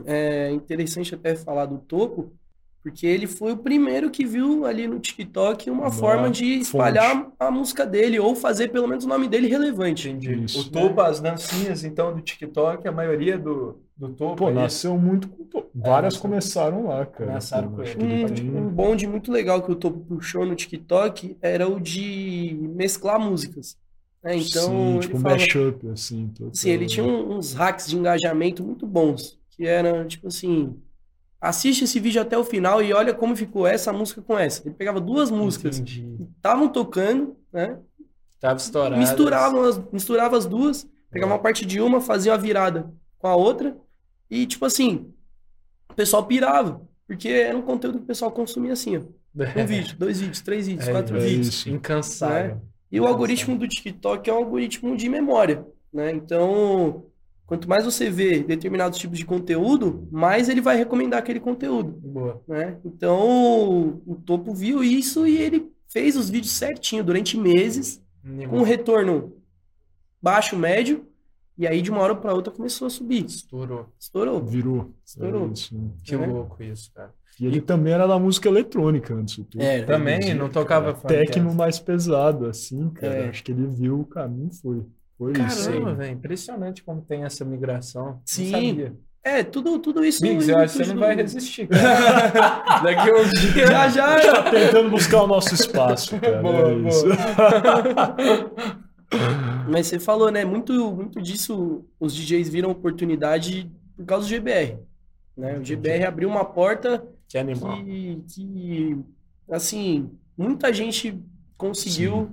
[0.06, 2.32] É interessante até falar do Topo,
[2.82, 6.60] porque ele foi o primeiro que viu ali no TikTok uma Uma forma de fonte.
[6.62, 10.08] espalhar a música dele, ou fazer pelo menos o nome dele relevante.
[10.08, 10.44] Entendi.
[10.44, 10.60] Isso.
[10.62, 14.36] O topo, as dancinhas, então, do TikTok, a maioria do, do topo.
[14.36, 17.30] Pô, nasceu muito com to- Várias nasceu- começaram lá, cara.
[17.30, 17.94] Começaram Pô, com ele.
[17.94, 21.68] que ele Um, tem- um bonde muito legal que o Topo puxou no TikTok era
[21.68, 23.76] o de mesclar músicas.
[24.22, 24.36] né?
[24.36, 26.28] Então, Sim, ele tipo um mashup, assim.
[26.28, 26.54] total.
[26.54, 30.76] Sim, ele tinha uns hacks de engajamento muito bons, que eram tipo assim,
[31.40, 34.62] assiste esse vídeo até o final e olha como ficou essa música com essa.
[34.64, 36.06] Ele pegava duas músicas Entendi.
[36.18, 37.78] que estavam tocando, né?
[38.40, 38.96] Tava estourado.
[38.96, 43.34] Misturavam as, misturava as duas, pegava uma parte de uma, fazia uma virada com a
[43.34, 43.76] outra
[44.34, 45.12] e tipo assim,
[45.90, 49.00] o pessoal pirava, porque era um conteúdo que o pessoal consumia assim, ó.
[49.62, 51.48] Um vídeo, dois vídeos, três vídeos, É, quatro é vídeos.
[51.48, 51.70] isso.
[51.70, 52.60] Incansável.
[52.90, 56.10] E o algoritmo do TikTok é um algoritmo de memória, né?
[56.12, 57.06] Então,
[57.46, 62.42] quanto mais você vê determinados tipos de conteúdo, mais ele vai recomendar aquele conteúdo, Boa.
[62.46, 62.76] né?
[62.84, 68.02] Então, o Topo viu isso e ele fez os vídeos certinho durante meses,
[68.50, 69.32] com um retorno
[70.20, 71.06] baixo, médio,
[71.62, 73.24] e aí de uma hora para outra começou a subir.
[73.24, 73.86] Estourou.
[73.98, 74.42] Estourou.
[74.42, 74.90] Virou.
[75.06, 75.48] Estourou.
[75.48, 75.90] É isso, né?
[76.02, 76.26] Que É.
[76.26, 77.10] louco isso, cara.
[77.38, 79.38] E ele também era da música eletrônica antes.
[79.38, 79.62] o Tuco.
[79.62, 83.14] É, Também não tocava cara, Tecno mais pesado, assim, cara.
[83.14, 83.28] É.
[83.28, 84.82] Acho que ele viu o caminho e foi.
[85.16, 85.70] Foi isso.
[85.70, 86.12] Caramba, velho.
[86.14, 88.20] Impressionante como tem essa migração.
[88.26, 88.50] Sim.
[88.50, 88.96] sabia.
[89.24, 90.20] É, tudo, tudo isso.
[90.20, 92.80] Biggs, eu acho que você não vai resistir, cara.
[92.82, 93.66] Daqui a um dia.
[93.68, 96.42] Já, já, Tá tentando buscar o nosso espaço, cara.
[96.42, 97.06] Boa, é isso.
[99.68, 100.44] Mas você falou, né?
[100.44, 104.78] Muito, muito disso os DJs viram oportunidade por causa do GBR.
[105.36, 105.58] Né?
[105.58, 107.82] O GBR abriu uma porta Que animal.
[107.82, 108.96] que, que
[109.50, 111.18] assim, muita gente
[111.56, 112.30] conseguiu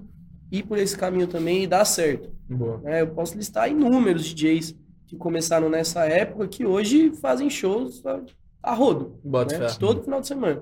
[0.52, 2.30] ir por esse caminho também e dar certo.
[2.50, 2.80] Boa.
[2.80, 3.02] né?
[3.02, 8.22] Eu posso listar inúmeros DJs que começaram nessa época que hoje fazem shows a,
[8.62, 9.68] a rodo, né?
[9.80, 10.62] Todo final de semana.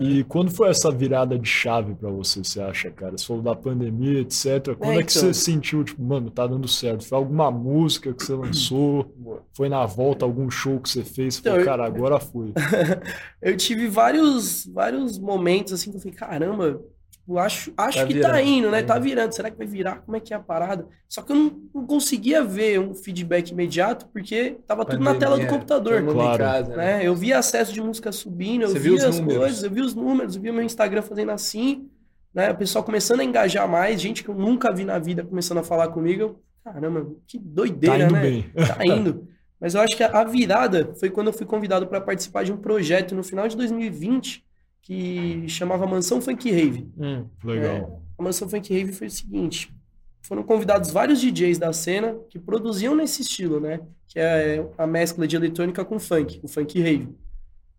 [0.00, 3.16] E quando foi essa virada de chave pra você, você acha, cara?
[3.18, 4.74] Você falou da pandemia, etc.
[4.78, 5.22] Quando É, é, que então.
[5.22, 7.06] você sentiu, tipo, mano, tá dando certo?
[7.06, 9.12] Foi alguma música que você lançou?
[9.54, 11.34] Foi na volta algum show que você fez?
[11.34, 12.52] Você Então, falou, eu- cara, agora foi.
[13.40, 16.80] Eu tive vários, vários momentos assim que eu falei, caramba,
[17.22, 18.82] Tipo, acho, acho Tá que virando, tá indo, né?
[18.82, 19.32] tá Tá virando.
[19.32, 20.00] Será que vai virar?
[20.00, 20.86] Como é que é a parada?
[21.08, 25.36] Só que eu não, não conseguia ver um feedback imediato, porque tava tudo na tela
[25.36, 26.02] do Pandemia, computador.
[26.04, 26.38] Claro.
[26.38, 26.98] casa, né?
[26.98, 27.06] né?
[27.06, 29.38] Eu via acesso de música subindo, eu Você viu via as números.
[29.40, 31.88] coisas, eu via os números, eu via meu Instagram fazendo assim,
[32.34, 32.50] né?
[32.50, 35.62] O pessoal começando a engajar mais, gente que eu nunca vi na vida começando a
[35.62, 36.20] falar comigo.
[36.22, 38.20] Eu, caramba, que Tá doideira, indo né?
[38.20, 38.50] bem.
[38.66, 39.28] Tá indo.
[39.60, 42.56] Mas eu acho que a virada foi quando eu fui convidado para participar de um
[42.56, 44.44] projeto no final de 2020
[44.82, 46.90] que chamava Mansão Funk Rave.
[46.98, 48.02] Hum, Legal.
[48.18, 49.72] A Mansão Funk Rave foi o seguinte:
[50.20, 53.80] foram convidados vários DJs da cena que produziam nesse estilo, né?
[54.08, 57.08] Que é a mescla de eletrônica com funk, o funk rave.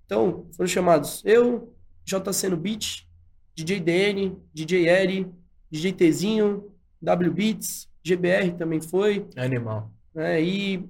[0.06, 1.74] Então, foram chamados eu,
[2.06, 3.06] JC no Beat,
[3.56, 5.28] DJ DN, DJ Eri,
[5.70, 9.92] DJ Tzinho, W Beats, GBR também foi, animal.
[10.14, 10.42] né?
[10.42, 10.84] E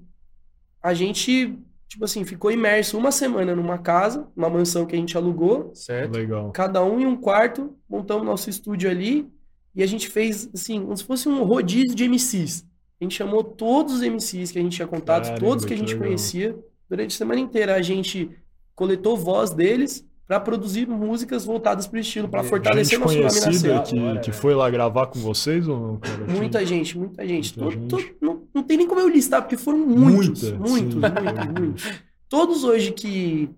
[0.82, 1.58] a gente,
[1.94, 6.16] tipo assim, ficou imerso uma semana numa casa, uma mansão que a gente alugou, Certo?
[6.18, 6.52] Legal.
[6.52, 9.32] cada um em um quarto, montamos nosso estúdio ali
[9.76, 12.66] e a gente fez, assim, como se fosse um rodízio de MCs.
[13.00, 15.76] A gente chamou todos os MCs que a gente tinha contato, Caramba, todos que a
[15.76, 16.08] que gente legal.
[16.08, 16.56] conhecia.
[16.90, 18.30] Durante a semana inteira a gente
[18.76, 23.24] coletou voz deles para produzir músicas voltadas para o estilo, para Gente fortalecer nosso nome
[23.26, 23.82] na conhecida cena.
[23.84, 24.34] que, Agora, que né?
[24.38, 26.26] foi lá gravar com vocês ou não, cara?
[26.26, 27.60] Muita gente, muita gente.
[27.60, 28.14] Muita Todo- gente.
[28.14, 31.84] todo- não, não tem nem como eu listar, porque foram muitos, Muita, muitos, muitos, muitos.
[32.30, 33.50] Todos hoje que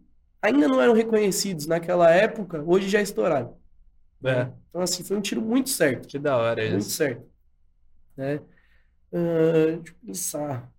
[0.41, 3.55] ainda não eram reconhecidos naquela época, hoje já estouraram.
[4.23, 6.07] É, Então, assim, foi um tiro muito certo.
[6.07, 6.89] que da hora Muito isso.
[6.91, 7.23] certo.
[8.17, 8.39] Né?
[9.13, 10.71] Ah, deixa eu pensar.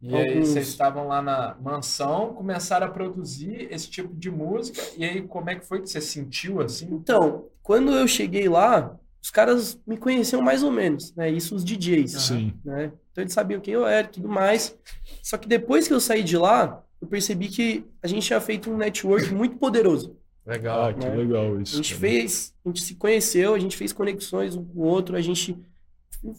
[0.00, 4.80] E aí Alguns- vocês estavam lá na mansão, começaram a produzir esse tipo de música,
[4.96, 6.86] e aí como é que foi que você sentiu assim?
[6.92, 11.28] Então, quando eu cheguei lá, os caras me conheciam mais ou menos, né?
[11.30, 12.52] Isso os DJs, Sim.
[12.64, 12.92] né?
[13.10, 14.76] Então eles sabiam quem eu era e tudo mais.
[15.22, 18.70] Só que depois que eu saí de lá, eu percebi que a gente tinha feito
[18.70, 20.16] um network muito poderoso.
[20.46, 20.86] Legal.
[20.86, 21.14] Ah, que né?
[21.16, 21.76] legal A isso.
[21.76, 22.00] gente cara.
[22.00, 25.58] fez, a gente se conheceu, a gente fez conexões um com o outro, a gente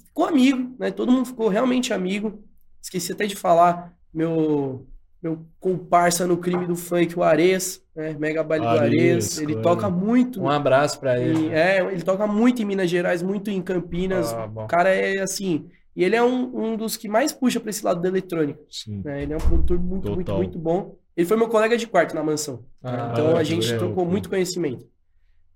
[0.05, 0.89] ficou amigo, né?
[0.91, 2.41] Todo mundo ficou realmente amigo.
[2.81, 4.85] Esqueci até de falar, meu
[5.21, 8.15] meu comparsa no crime do funk, o Ares, né?
[8.17, 10.41] Mega Baile do Ares, ele toca muito.
[10.41, 11.47] Um abraço pra ele.
[11.47, 14.31] em- é, ele toca muito em Minas Gerais, muito em Campinas.
[14.33, 14.45] Ah.
[14.45, 17.83] O cara é assim, e ele é um, um dos que mais puxa para esse
[17.83, 19.01] lado da eletrônica, Sim.
[19.03, 19.23] né?
[19.23, 20.37] Ele é um produtor muito, muito, Total.
[20.37, 20.95] muito bom.
[21.17, 22.63] Ele foi meu colega de quarto na mansão.
[22.81, 24.11] Ah, Então a gente legal, trocou pô.
[24.11, 24.87] muito conhecimento.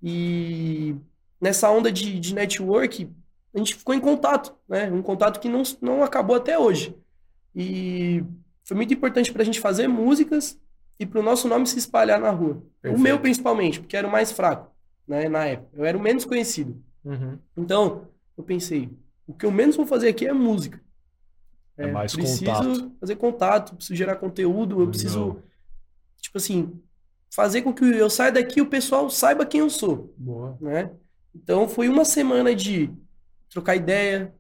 [0.02, 0.96] E
[1.40, 3.10] nessa onda de, de network,
[3.56, 4.92] a gente ficou em contato, né?
[4.92, 6.94] Um contato que não, não acabou até hoje.
[7.56, 8.24] E
[8.64, 10.60] foi muito importante para a gente fazer músicas
[11.00, 12.56] e para o nosso nome se espalhar na rua.
[12.56, 13.02] O Perfeito.
[13.02, 14.72] meu, principalmente, porque era o mais fraco,
[15.08, 15.28] né?
[15.30, 15.70] Na época.
[15.74, 16.82] Eu era o menos conhecido.
[17.04, 17.38] Uhum.
[17.58, 18.90] Então, eu pensei,
[19.28, 20.82] o que eu menos vou fazer aqui é música.
[21.78, 22.92] É mais preciso contato.
[23.00, 25.44] fazer contato, preciso gerar conteúdo, eu preciso Legal.
[26.22, 26.80] tipo assim,
[27.34, 30.56] fazer com que eu saia daqui e o pessoal saiba quem eu sou, Boa.
[30.62, 30.92] né?
[31.34, 32.92] Então foi uma semana de
[33.50, 34.34] trocar ideia,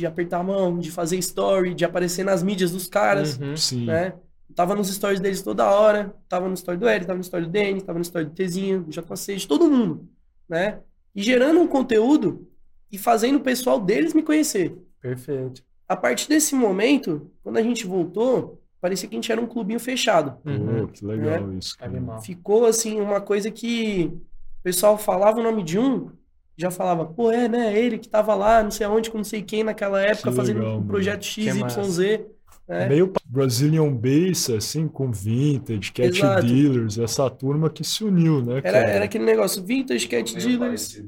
[0.00, 3.56] de apertar a mão, de fazer story, de aparecer nas mídias dos caras, Uhum.
[3.56, 3.86] Sim.
[3.86, 4.12] né?
[4.54, 7.50] Tava nos stories deles toda hora, tava no story do Eric, tava no story do
[7.50, 10.08] Denis, tava no story do Tezinho, do JC, de todo mundo,
[10.48, 10.78] né?
[11.14, 12.46] E gerando um conteúdo
[12.90, 14.76] e fazendo o pessoal deles me conhecer.
[15.00, 15.62] Perfeito.
[15.88, 19.80] A partir desse momento, quando a gente voltou, parecia que a gente era um clubinho
[19.80, 20.36] fechado.
[20.42, 21.76] Pô, que legal isso.
[21.76, 22.20] cara.
[22.20, 26.10] Ficou assim uma coisa que o pessoal falava o nome de um,
[26.56, 29.42] já falava, pô, é, né, ele que tava lá, não sei aonde, com não sei
[29.42, 31.24] quem naquela época, Que fazendo legal, um projeto.
[31.24, 32.20] XYZ,
[32.68, 32.88] né?
[32.88, 36.46] Meio Brazilian Bass, assim, com Vintage, Cat Exato.
[36.46, 38.78] Dealers, essa turma que se uniu, né, Era, cara?
[38.78, 41.00] era aquele negócio, vintage, cat dealers.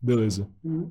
[0.00, 0.48] Beleza.
[0.64, 0.90] Uhum.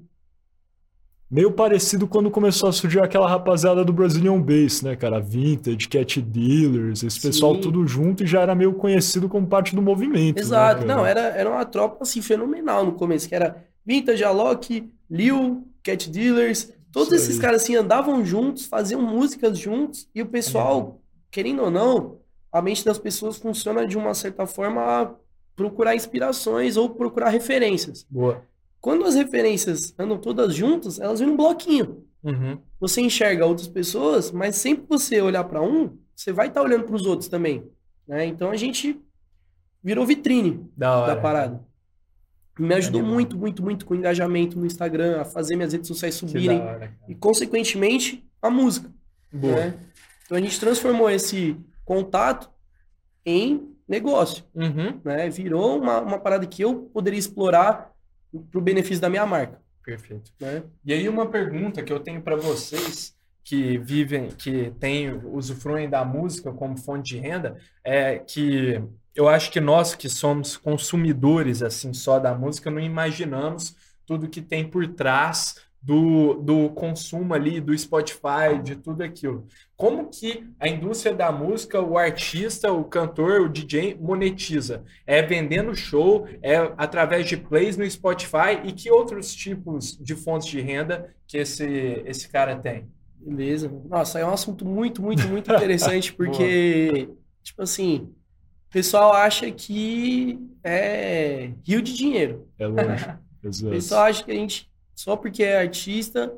[1.31, 5.17] Meio parecido quando começou a surgir aquela rapaziada do Brazilian Bass, né, cara?
[5.21, 7.61] Vintage, Cat Dealers, esse pessoal Sim.
[7.61, 10.35] tudo junto e já era meio conhecido como parte do movimento.
[10.35, 10.93] né, Exato, cara?
[10.93, 16.09] não, era, era uma tropa assim, fenomenal no começo, que era Vintage, Alok, Lil, Cat
[16.09, 20.99] Dealers, todos esses caras assim andavam juntos, faziam músicas juntos, e o pessoal,
[21.31, 22.17] querendo ou não,
[22.51, 25.11] a mente das pessoas funciona de uma certa forma a
[25.55, 28.05] procurar inspirações ou procurar referências.
[28.09, 28.43] Boa.
[28.81, 32.03] Quando as referências andam todas juntas, elas vêm num bloquinho.
[32.23, 32.57] Uhum.
[32.79, 36.85] Você enxerga outras pessoas, mas sempre que você olhar para um, você vai estar olhando
[36.85, 37.63] para os outros também.
[38.07, 38.25] Né?
[38.25, 38.99] Então a gente
[39.83, 41.63] virou vitrine Da da parada.
[42.59, 43.15] Me ajudou Animal.
[43.15, 46.93] muito, muito, muito com o engajamento no Instagram, a fazer minhas redes sociais subirem hora,
[47.07, 48.91] e, consequentemente, a música.
[49.31, 49.55] Boa.
[49.55, 49.79] né?
[50.25, 52.49] Então a gente transformou esse contato
[53.25, 54.99] em negócio, Uhum.
[55.03, 55.29] né?
[55.29, 57.90] Virou uma, uma parada que eu poderia explorar
[58.49, 60.31] para o benefício da minha marca, Perfeito.
[60.39, 60.63] né?
[60.85, 66.05] E aí uma pergunta que eu tenho para vocês, que vivem, que tem, usufruem da
[66.05, 68.81] música como fonte de renda, é que
[69.15, 74.41] eu acho que nós que somos consumidores assim só da música não imaginamos tudo que
[74.41, 79.47] tem por trás do, do consumo ali, do Spotify, de tudo aquilo.
[79.75, 84.83] Como que a indústria da música, o artista, o cantor, o DJ monetiza?
[85.07, 90.47] É vendendo show, é através de plays no Spotify e que outros tipos de fontes
[90.47, 91.65] de renda que esse,
[92.05, 92.87] esse cara tem?
[93.17, 93.71] Beleza.
[93.89, 97.09] Nossa, é um assunto muito, muito, muito interessante, porque,
[97.41, 98.13] tipo assim,
[98.69, 102.47] o pessoal acha que é rio de dinheiro.
[102.59, 103.19] É lógico.
[103.43, 104.70] O pessoal acha que a gente,
[105.01, 106.31] só porque é artista,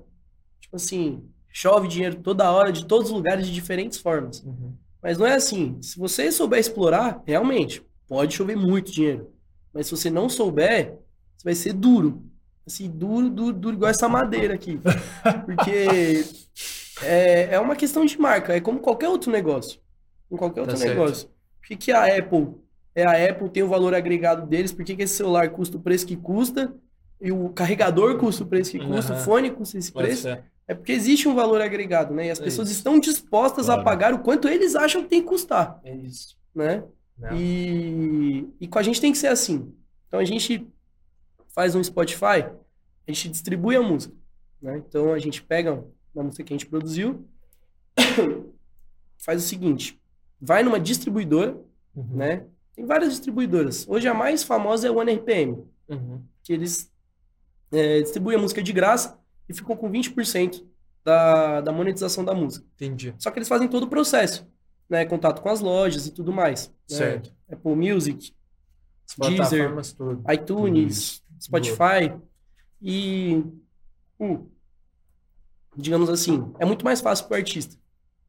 [0.61, 4.41] tipo assim, chove dinheiro toda hora, de todos os lugares, de diferentes formas.
[4.41, 4.73] Uhum.
[5.01, 5.77] Mas não é assim.
[5.81, 9.29] Se você souber explorar, realmente, pode chover muito dinheiro.
[9.73, 10.97] Mas se você não souber,
[11.35, 12.23] você vai ser duro.
[12.65, 14.79] Assim, duro, duro, duro, igual essa madeira aqui.
[15.45, 16.23] Porque
[17.01, 19.81] é, é uma questão de marca, é como qualquer outro negócio.
[20.29, 20.89] Como qualquer outro certo.
[20.89, 21.27] negócio.
[21.59, 22.55] Por que, que a Apple
[22.95, 24.71] é a Apple, tem o valor agregado deles?
[24.71, 26.73] Por que, que esse celular custa o preço que custa?
[27.23, 29.21] E o carregador custa o preço que custa, Aham.
[29.21, 30.23] o fone custa esse Pode preço?
[30.23, 30.43] ser.
[30.67, 32.27] É porque existe um valor agregado, né?
[32.27, 32.77] E as É pessoas isso.
[32.79, 33.83] estão dispostas a Claro.
[33.85, 36.37] pagar o quanto eles acham que tem que custar, É isso.
[36.53, 36.83] né?
[37.17, 37.35] Não.
[37.37, 39.73] E, e com a gente tem que ser assim.
[40.07, 40.67] Então a gente
[41.55, 44.13] faz um Spotify, a gente distribui a música,
[44.61, 44.77] né?
[44.87, 45.83] Então a gente pega
[46.15, 47.25] a música que a gente produziu,
[49.17, 49.99] faz o seguinte,
[50.41, 51.57] vai numa distribuidora,
[51.95, 52.07] Uhum.
[52.17, 52.45] né?
[52.75, 53.85] Tem várias distribuidoras.
[53.87, 56.21] Hoje a mais famosa é o OneRPM, Uhum.
[56.41, 56.91] que eles
[57.73, 60.65] é, distribuem a música de graça e ficam com 20%
[61.03, 62.65] da, da monetização da música.
[62.75, 63.13] Entendi.
[63.17, 64.47] Só que eles fazem todo o processo,
[64.89, 65.05] né?
[65.05, 66.67] Contato com as lojas e tudo mais.
[66.89, 66.97] né?
[66.97, 67.33] Certo.
[67.51, 68.33] Apple Music,
[69.17, 70.23] Deezer, tudo.
[70.31, 71.23] ITunes, isso.
[71.41, 72.13] Spotify
[72.81, 73.43] e
[74.19, 74.47] hum,
[75.75, 77.75] digamos assim, é muito mais fácil para o artista,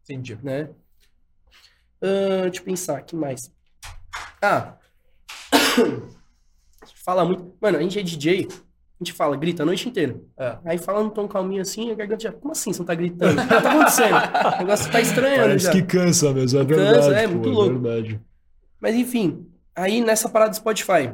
[0.03, 0.39] Entendi.
[0.43, 0.71] né?
[2.03, 3.53] Ahn, deixa eu pensar, que mais?
[4.43, 4.77] Ah,
[7.05, 7.57] fala muito.
[7.61, 8.49] Mano, a gente é DJ,
[9.05, 10.21] gente fala, grita a noite inteira.
[10.39, 10.59] É.
[10.65, 12.33] Aí fala num tom calminho assim, a garganta já.
[12.33, 13.39] Como assim você não tá gritando?
[13.39, 14.15] O que tá acontecendo?
[14.55, 15.73] O negócio tá estranhando Parece já.
[15.73, 17.15] que cansa mesmo, é Cansa, verdade.
[17.15, 17.79] é, pô, muito louco.
[17.81, 18.21] verdade.
[18.81, 21.13] Mas enfim, aí nessa parada do Spotify,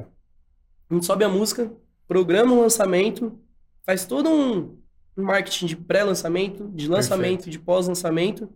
[0.90, 1.70] a gente sobe a música,
[2.08, 3.38] programa o lançamento,
[3.84, 4.76] faz todo um
[5.16, 8.48] marketing de pré-lançamento, de lançamento, de pós-lançamento.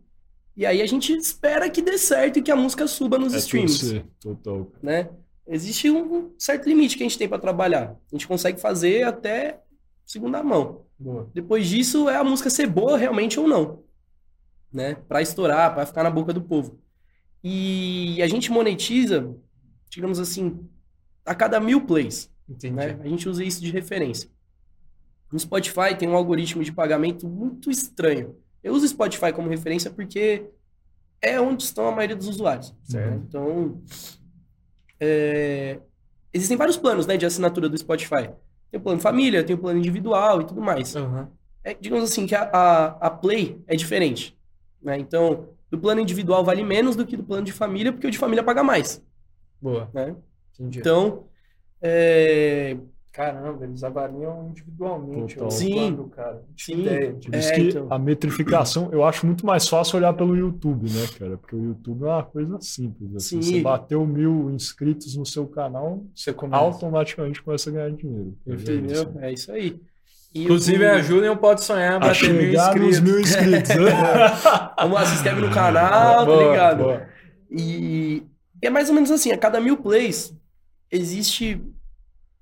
[0.57, 3.39] E aí a gente espera que dê certo e que a música suba nos É
[3.39, 4.71] streams, total.
[4.83, 5.09] né?
[5.47, 7.97] Existe um certo limite que a gente tem para trabalhar.
[8.11, 9.61] A gente consegue fazer até
[10.07, 10.87] segunda mão.
[10.99, 11.31] Boa.
[11.35, 13.83] Depois disso é a música ser boa realmente ou não,
[14.73, 14.95] né?
[15.09, 16.79] Para estourar, para ficar na boca do povo.
[17.43, 19.35] E a gente monetiza,
[19.91, 20.67] digamos assim,
[21.27, 22.75] a cada mil plays, Entendi.
[22.75, 22.99] né?
[23.03, 24.31] A gente usa isso de referência.
[25.31, 28.37] No Spotify tem um algoritmo de pagamento muito estranho.
[28.63, 30.47] Eu uso o Spotify como referência porque
[31.21, 32.75] é onde estão a maioria dos usuários.
[32.85, 33.25] Certo.
[33.29, 33.83] Então,
[35.01, 35.79] é,
[36.33, 38.31] existem vários planos, né, de assinatura do Spotify.
[38.71, 40.95] Tem o plano família, tem o plano individual e tudo mais.
[40.95, 41.27] Uhum.
[41.63, 44.37] É, digamos assim, que a, a, a Play é diferente.
[44.83, 44.99] Né?
[44.99, 48.19] Então, do plano individual vale menos do que do plano de família, porque o de
[48.19, 49.03] família paga mais.
[49.61, 49.89] Boa.
[49.95, 50.15] Né?
[50.61, 51.25] Então,
[51.81, 52.77] é,
[53.15, 55.47] Caramba, eles avaliam individualmente Total.
[55.47, 55.73] o Sim.
[55.73, 56.43] plano, cara.
[56.57, 56.81] Sim.
[56.81, 57.87] ideia Por isso É, que então.
[57.89, 61.37] a metrificação, eu acho muito mais fácil olhar pelo YouTube, né, cara?
[61.39, 63.15] Porque o YouTube é uma coisa simples.
[63.15, 63.41] Assim.
[63.41, 63.53] Sim.
[63.59, 66.61] Você bateu mil inscritos no seu canal, Você começa.
[66.61, 68.37] automaticamente começa a ganhar dinheiro.
[68.45, 68.73] tá ligado?
[68.79, 69.13] entendeu?
[69.21, 69.81] É isso aí.
[70.35, 72.99] E Inclusive, o- ajudem o Pode Sonhar a A bater mil inscritos.
[73.01, 73.69] mil inscritos.
[73.77, 73.93] né?
[74.77, 76.79] Vamos lá, se inscreve no canal, tá Boa, ligado?
[76.83, 77.07] boa.
[77.49, 78.25] E
[78.61, 80.35] é mais ou menos assim, a cada mil plays
[80.91, 81.63] existe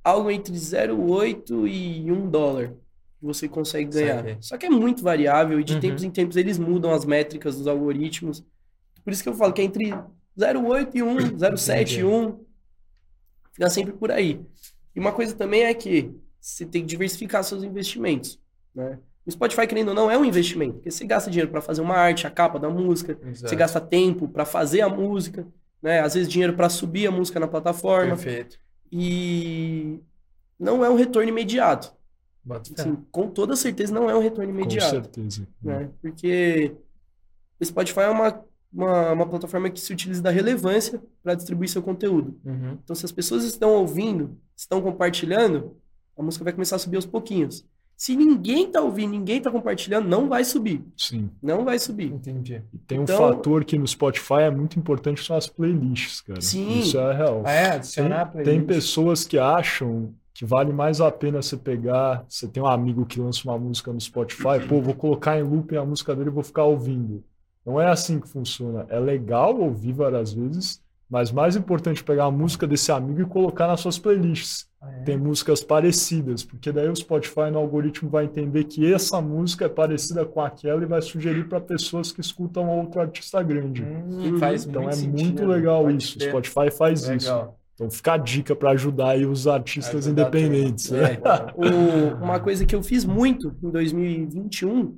[0.05, 4.17] algo entre 0,8 e 1 dólar que você consegue ganhar.
[4.19, 4.37] Saquei.
[4.41, 5.81] Só que é muito variável e de Uhum.
[5.81, 8.45] tempos em tempos eles mudam as métricas dos algoritmos.
[9.05, 9.93] Por isso que eu falo que é entre
[10.37, 12.38] 0,8 e 1, 0,7 e 1.
[13.53, 14.41] Fica sempre por aí.
[14.95, 16.11] E uma coisa também é que
[16.41, 18.38] você tem que diversificar seus investimentos,
[18.75, 18.99] né?
[19.25, 21.95] O Spotify, querendo ou não, é um investimento, porque você gasta dinheiro para fazer uma
[21.95, 23.57] arte, a capa da música, você Exato.
[23.57, 25.47] gasta tempo para fazer a música,
[25.81, 26.01] né?
[26.01, 28.59] Às vezes dinheiro para subir a música na plataforma Perfeito.
[28.92, 29.98] E
[30.59, 31.92] não é um retorno imediato.
[32.78, 35.48] Assim, com toda certeza não é um retorno Com imediato, certeza.
[35.62, 35.88] né?
[36.02, 36.74] Porque
[37.59, 41.83] o Spotify é uma, uma, uma plataforma que se utiliza da relevância para distribuir seu
[41.83, 42.38] conteúdo.
[42.44, 42.78] Uhum.
[42.83, 45.76] Então, se as pessoas estão ouvindo, estão compartilhando,
[46.18, 47.64] a música vai começar a subir aos pouquinhos.
[48.03, 50.85] Se ninguém tá ouvindo, ninguém tá compartilhando, não vai subir.
[50.97, 51.31] Sim.
[51.41, 52.12] Não vai subir.
[52.12, 52.61] Entendi.
[52.75, 56.41] E tem um Então- fator que no Spotify é muito importante, são as playlists, cara.
[56.41, 56.81] Sim.
[56.81, 57.43] Isso é real.
[57.47, 57.71] Ah, é?
[57.77, 58.57] Adicionar Tem, playlist.
[58.57, 62.25] tem pessoas que acham que vale mais a pena você pegar.
[62.29, 65.77] Você tem um amigo que lança uma música no Spotify, pô, vou colocar em loop
[65.77, 67.23] a música dele e vou ficar ouvindo.
[67.65, 68.85] Não é assim que funciona.
[68.88, 73.66] É legal ouvir várias vezes, mas mais importante pegar a música desse amigo e colocar
[73.66, 74.66] nas suas playlists.
[74.81, 75.03] Ah, é?
[75.03, 79.68] Tem músicas parecidas, porque daí o Spotify no algoritmo vai entender que essa música é
[79.68, 83.83] parecida com aquela e vai sugerir para pessoas que escutam outro artista grande.
[83.85, 86.16] Hum, faz Então muito é sentido, muito legal pode isso.
[86.18, 86.22] O.
[86.22, 87.11] Spotify faz isso.
[87.29, 87.59] Legal.
[87.75, 90.90] Então fica a dica para ajudar aí os artistas Ajudar independentes.
[90.90, 91.12] né?
[91.14, 91.53] É.
[91.55, 94.96] O- uma coisa que eu fiz muito em 2021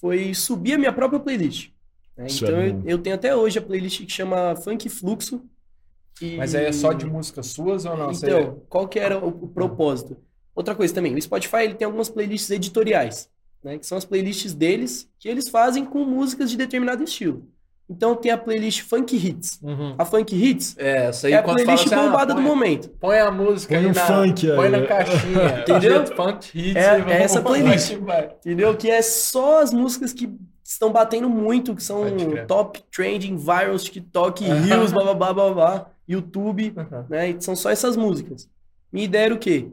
[0.00, 1.70] foi subir a minha própria playlist.
[2.16, 2.26] né?
[2.26, 5.42] Isso Então é eu, eu tenho até hoje a playlist que chama Funk Fluxo.
[6.20, 8.08] E- Mas aí é só de músicas suas ou não?
[8.08, 10.16] Você- Então, qual que era o, o propósito?
[10.54, 13.28] Outra coisa também, o Spotify ele tem algumas playlists editoriais,
[13.64, 13.78] né?
[13.78, 17.44] Que são as playlists deles, que eles fazem com músicas de determinado estilo.
[17.90, 19.58] Então tem a playlist Funk Hits.
[19.62, 19.94] Uhum.
[19.98, 22.48] A Funk Hits É, essa aí é a playlist fala assim, ah, bombada do põe-
[22.50, 22.88] momento.
[23.00, 24.56] Põe a música Põe aí um na, funk aí.
[24.56, 25.60] põe na caixinha.
[25.60, 26.06] Entendeu?
[26.06, 27.88] Funk hits É- é essa playlist.
[27.90, 28.24] vai que vai.
[28.40, 28.76] Entendeu?
[28.76, 30.30] Que é só as músicas que
[30.64, 32.04] estão batendo muito, que são
[32.46, 34.42] top trending, virals, TikTok.
[34.44, 37.04] Reels, blá blá blá blá blá, YouTube, Uhum.
[37.08, 37.30] né?
[37.30, 38.48] E são só essas músicas.
[38.92, 39.68] Minha ideia era o quê?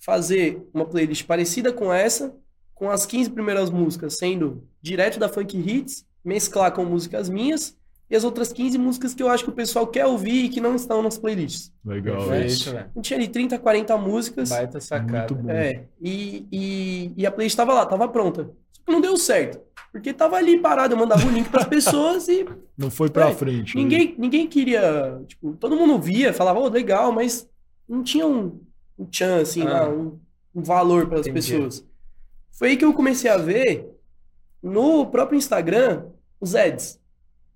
[0.00, 2.34] Fazer uma playlist parecida com essa,
[2.74, 7.76] com as 15 primeiras músicas sendo direto da Funk Hits, mesclar com músicas minhas,
[8.10, 10.60] e as outras 15 músicas que eu acho que o pessoal quer ouvir e que
[10.60, 11.72] não estão nas playlists.
[11.84, 12.74] Legal Perfeito, isso.
[12.94, 14.48] Não tinha ali 30, 40 músicas.
[14.48, 15.18] Baita sacada.
[15.18, 15.50] Muito bom.
[15.50, 18.44] É, e, e, e a playlist tava lá, tava pronta.
[18.72, 19.60] Só que não deu certo.
[19.92, 22.46] Porque tava ali parado, eu mandava o link pras pessoas e
[22.76, 23.74] Não foi pra É, frente.
[23.76, 23.82] né?
[23.82, 25.20] ninguém, ninguém queria.
[25.26, 27.48] Tipo, todo mundo via, falava, oh, legal, mas
[27.88, 28.60] não tinha um,
[28.98, 29.82] um tchan, assim, Ah.
[29.84, 30.18] lá, um,
[30.54, 31.84] um valor para as pessoas.
[32.52, 33.88] Foi aí que eu comecei a ver
[34.62, 36.04] no próprio Instagram
[36.40, 37.00] os ads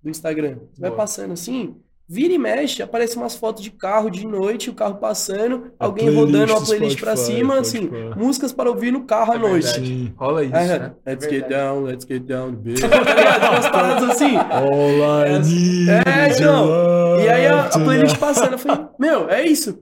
[0.01, 0.57] do Instagram.
[0.73, 1.75] Você vai passando assim,
[2.13, 6.13] vira e mexe, aparece umas fotos de carro de noite, o carro passando, A alguém
[6.13, 9.35] rodando uma do playlist pra Spotify, cima, pode assim, músicas para ouvir no carro à
[9.35, 9.63] É noite.
[9.65, 9.87] verdade.
[9.87, 10.13] Sim.
[10.15, 10.93] Rola isso, Ah, né?
[11.05, 11.53] Let's É get verdade.
[11.63, 12.81] down, let's get down, baby.
[12.83, 14.35] Umas paradas assim.
[14.37, 16.67] All I É, então.
[16.67, 19.77] your E aí a, a playlist passando, eu falei, meu, é isso.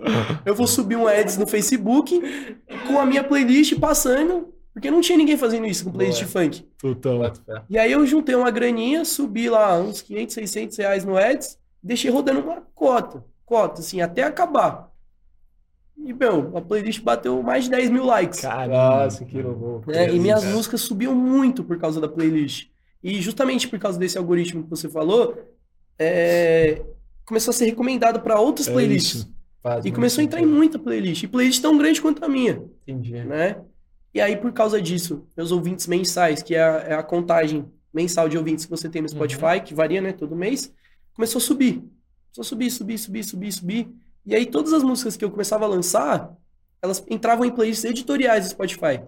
[0.46, 2.22] Eu vou subir um ads no Facebook
[2.88, 6.65] com a minha playlist passando, porque não tinha ninguém fazendo isso com playlist funk.
[6.80, 7.32] Total.
[7.70, 12.10] E aí eu juntei uma graninha, subi lá uns 500, 600 reais no ads, deixei
[12.12, 14.91] rodando uma cota, cota, assim, até acabar.
[15.98, 18.39] E, meu, a playlist bateu mais de 10 mil likes.
[18.41, 19.04] Caramba.
[19.04, 19.91] Nossa, que louco.
[19.91, 20.12] né?
[20.12, 20.56] E minhas Cara.
[20.56, 22.70] músicas subiam muito por causa da playlist.
[23.04, 25.38] E justamente por causa desse algoritmo que você falou,
[26.00, 26.82] é,
[27.26, 29.15] começou a ser recomendado para outras É playlists.
[29.22, 29.34] isso.
[29.62, 30.58] Faz E começou a entrar em sentido.
[30.58, 31.24] muita playlist.
[31.24, 33.13] E playlist tão grande quanto a minha, Entendi.
[33.24, 33.58] né?
[34.13, 38.28] E aí, por causa disso, meus ouvintes mensais, que é a, é a contagem mensal
[38.28, 40.74] de ouvintes que você tem no Spotify, que varia, né, todo mês,
[41.13, 41.76] começou a subir.
[42.34, 43.89] Começou a subir, subir, subir, subir, subir.
[44.26, 46.32] E aí, todas as músicas que eu começava a lançar,
[46.82, 49.02] elas entravam em playlists editoriais do Spotify.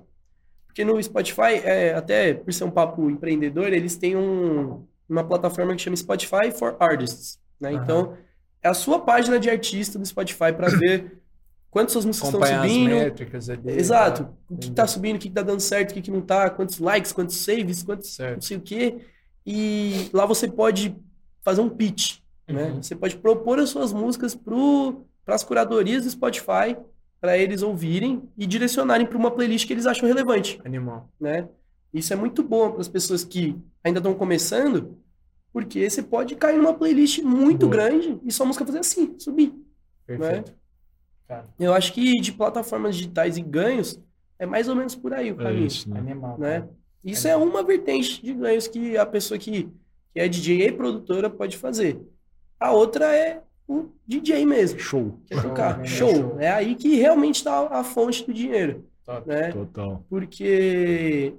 [0.65, 5.75] Porque no Spotify, é, até por ser um papo empreendedor, eles têm um- uma plataforma
[5.75, 7.39] que chama Spotify for Artists.
[7.59, 7.73] Né?
[7.73, 7.83] Aham.
[7.83, 8.17] Então,
[8.61, 11.19] é a sua página de artista do Spotify para ver
[11.69, 12.89] quantas suas músicas estão Acompanhar as subindo.
[12.95, 13.71] métricas ali.
[13.71, 14.23] Exato.
[14.23, 14.29] tá?
[14.29, 14.71] O que Entendi.
[14.73, 17.35] tá subindo, o que tá dando certo, o que, que não tá, quantos likes, quantos
[17.37, 18.45] saves, quantos não Certo.
[18.45, 18.97] sei o quê.
[19.45, 20.95] E lá você pode
[21.43, 22.65] fazer um pitch, né?
[22.71, 22.81] Uhum.
[22.81, 26.75] Você pode propor as suas músicas para as curadorias do Spotify,
[27.19, 31.09] para eles ouvirem e direcionarem para uma playlist que eles acham relevante, Animal.
[31.19, 31.47] né?
[31.93, 34.97] Isso é muito bom para as pessoas que ainda estão começando,
[35.53, 37.71] porque você pode cair numa playlist muito Boa.
[37.71, 39.53] grande e sua música fazer assim, subir.
[40.05, 40.53] Perfeito.
[41.27, 43.99] Cara, Eu acho que de plataformas digitais e ganhos
[44.37, 45.65] é mais ou menos por aí o É caminho.
[45.67, 45.99] isso, né?
[45.99, 46.37] animal.
[46.37, 46.67] né?
[47.03, 49.69] Isso é uma vertente de ganhos que a pessoa que,
[50.13, 51.99] que é DJ e produtora pode fazer.
[52.59, 55.19] A outra é o DJ mesmo, Show.
[55.25, 55.83] que é tocar.
[55.85, 56.13] Show.
[56.15, 56.39] Show.
[56.39, 59.27] É aí que realmente está a fonte do dinheiro, Top.
[59.27, 59.51] né?
[59.51, 60.05] Total.
[60.09, 61.33] Porque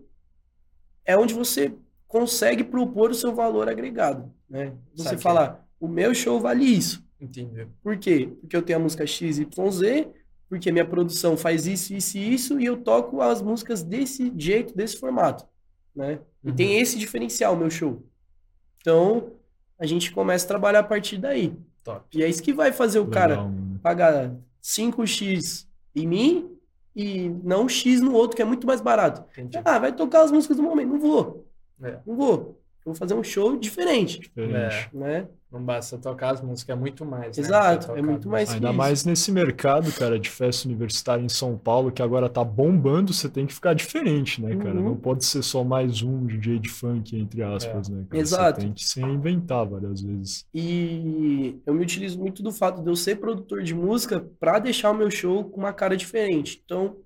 [1.05, 1.73] é onde você
[2.09, 4.73] consegue propor o seu valor agregado, né?
[4.95, 5.19] Você Saquei.
[5.19, 7.05] falar, o meu show vale isso.
[7.21, 7.67] Entendi.
[7.83, 8.31] Por quê?
[8.41, 9.47] Porque eu tenho a música XYZ,
[10.49, 14.75] porque minha produção faz isso, isso e isso, e eu toco as músicas desse jeito,
[14.77, 15.47] desse formato,
[15.95, 16.21] né?
[16.43, 16.55] E Uhum.
[16.57, 18.03] tem esse diferencial, meu show.
[18.85, 19.31] Então,
[19.79, 21.57] a gente começa a trabalhar a partir daí.
[21.83, 22.05] Top.
[22.12, 23.81] E é isso que vai fazer o cara Legal, mano.
[23.83, 25.66] pagar 5x
[25.97, 26.51] em mim
[26.94, 29.25] e não X no outro, que é muito mais barato.
[29.33, 29.59] Entendi.
[29.65, 30.88] Ah, vai tocar as músicas do momento.
[30.90, 31.46] Não vou.
[31.83, 31.98] É.
[32.06, 32.61] Não vou.
[32.85, 34.90] eu vou fazer um show diferente, Diferente.
[34.92, 35.29] né?
[35.55, 37.38] Não basta tocar as músicas, é muito mais.
[37.38, 41.29] né, Exato, é muito mais Ainda que mais nesse mercado, cara, de festa universitária em
[41.29, 44.75] São Paulo, que agora tá bombando, você tem que ficar diferente, né, cara?
[44.75, 44.83] Uhum.
[44.83, 48.21] Não pode ser só mais um DJ de funk, entre aspas, né, cara?
[48.21, 48.61] Exato.
[48.61, 50.44] Você tem que se reinventar várias vezes.
[50.52, 54.90] E eu me utilizo muito do fato de eu ser produtor de música para deixar
[54.90, 56.61] o meu show com uma cara diferente.
[56.65, 56.96] Então,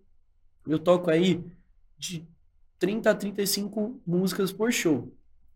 [0.66, 1.44] eu toco aí
[1.98, 2.26] de
[2.78, 5.12] 30 a 35 músicas por show,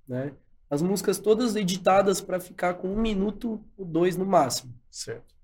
[0.07, 0.33] né?
[0.73, 4.73] As músicas todas editadas para ficar com um minuto ou dois no máximo.
[4.91, 5.35] Certo.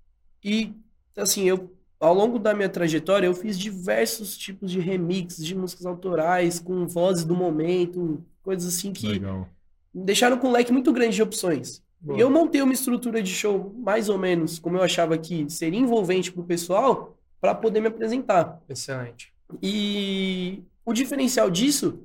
[0.43, 0.73] E,
[1.15, 5.85] assim, eu, ao longo da minha trajetória, eu fiz diversos tipos de remixes de músicas
[5.85, 9.47] autorais, com vozes do momento, coisas assim que Legal.
[9.93, 11.83] me deixaram com um leque muito grande de opções.
[12.01, 12.17] Boa.
[12.17, 15.79] E eu montei uma estrutura de show mais ou menos como eu achava que seria
[15.79, 18.59] envolvente pro pessoal para poder me apresentar.
[18.67, 19.31] Excelente.
[19.61, 21.99] E o diferencial disso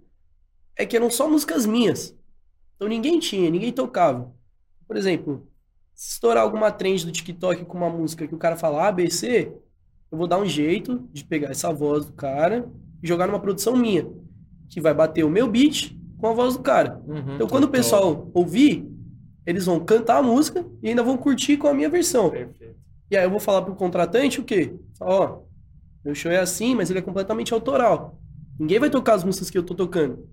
[0.76, 2.14] é que eram só músicas minhas.
[2.76, 4.32] Então ninguém tinha, ninguém tocava.
[4.86, 5.46] Por exemplo,
[5.94, 9.52] se estourar alguma trend do TikTok com uma música que o cara fala ABC,
[10.10, 12.68] eu vou dar um jeito de pegar essa voz do cara
[13.02, 14.06] e jogar numa produção minha,
[14.68, 17.00] que vai bater o meu beat com a voz do cara.
[17.06, 18.86] Uhum, Então, quando o pessoal ouvir,
[19.46, 22.30] eles vão cantar a música e ainda vão curtir com a minha versão.
[22.30, 22.74] Perfeito.
[23.10, 24.74] E aí eu vou falar pro contratante o quê?
[24.98, 25.42] Falar, ó,
[26.04, 28.18] meu show é assim, mas ele é completamente autoral.
[28.58, 30.28] Ninguém vai tocar as músicas que eu tô tocando.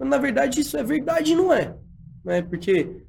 [0.00, 1.76] Mas, na verdade, isso é verdade e não é.
[2.24, 2.40] Né?
[2.42, 3.02] Porque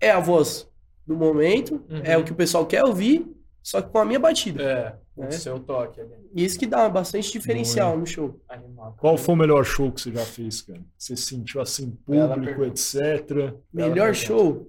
[0.00, 0.68] é a voz
[1.06, 2.00] do momento, Uhum.
[2.04, 3.26] é o que o pessoal quer ouvir,
[3.62, 4.62] só que com a minha batida.
[4.62, 5.30] É, o É.
[5.32, 6.14] seu toque ali.
[6.34, 8.00] E isso que dá bastante diferencial Boa.
[8.00, 8.40] no show.
[8.48, 8.96] Animal.
[8.98, 10.80] Qual foi o melhor show que você já fez, cara?
[10.96, 13.54] Você sentiu assim, público, etc.
[13.72, 14.68] Melhor show,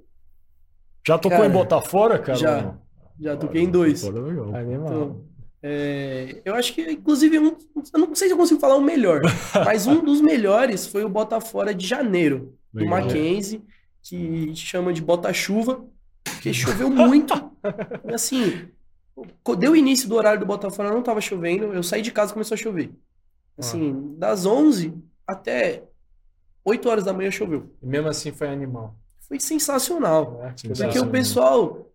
[1.05, 2.37] Já tocou Cara, em Botafora, cara?
[2.37, 2.77] já.
[3.19, 4.03] já toquei em dois.
[4.05, 4.55] É legal.
[4.55, 4.87] Animal.
[4.87, 5.21] Então,
[5.65, 7.55] é, eu acho que, inclusive, um,
[7.93, 9.21] eu não sei se eu consigo falar o melhor,
[9.63, 12.99] mas um dos melhores foi o Botafora de janeiro, do Legal.
[12.99, 13.63] Mackenzie,
[14.01, 15.85] que chama de Bota-Chuva,
[16.25, 17.33] porque choveu muito.
[18.05, 18.67] E assim,
[19.57, 22.33] deu o início do horário do Botafora, não tava chovendo, eu saí de casa e
[22.33, 22.91] começou a chover.
[23.57, 24.93] Assim, das 11
[25.25, 25.83] até
[26.65, 27.71] 8 horas da manhã choveu.
[27.81, 28.97] E mesmo assim foi animal.
[29.21, 30.41] Foi sensacional.
[30.41, 31.07] Porque Sensacional.
[31.07, 31.92] o pessoal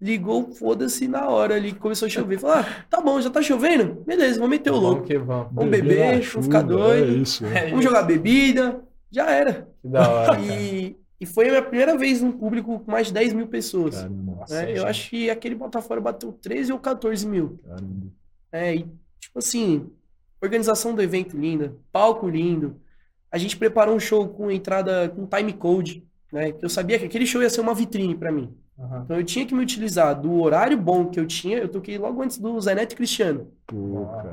[0.00, 2.38] ligou, foda-se na hora ali que começou a chover.
[2.38, 4.02] Falou, ah, tá bom, já tá chovendo?
[4.06, 5.06] Beleza, vamos meter o Vamos louco.
[5.06, 5.48] que vamos.
[5.52, 7.10] Vamos beber, vamos chuva, ficar doido.
[7.12, 7.46] É isso.
[7.46, 7.48] é.
[7.58, 7.88] É Vamos isso.
[7.88, 8.80] jogar bebida.
[9.10, 9.68] Já era.
[9.82, 10.40] Que da hora.
[10.40, 13.96] E, e foi a minha primeira vez num público com mais de 10 mil pessoas.
[13.96, 14.70] Caramba, Nossa, né?
[14.72, 14.86] Eu gente.
[14.86, 17.58] acho que aquele Botafogo bateu 13 ou 14 mil.
[17.66, 18.06] caramba.
[18.52, 18.82] É, e,
[19.18, 19.90] tipo assim,
[20.40, 22.76] organização do evento linda, palco lindo.
[23.32, 26.52] A gente preparou um show com entrada com time code, né?
[26.52, 28.54] Que eu sabia que aquele show ia ser uma vitrine pra mim.
[28.78, 29.02] Aham.
[29.04, 31.58] Então eu tinha que me utilizar do horário bom que eu tinha.
[31.58, 32.52] Eu toquei logo antes do
[32.92, 33.50] e Cristiano.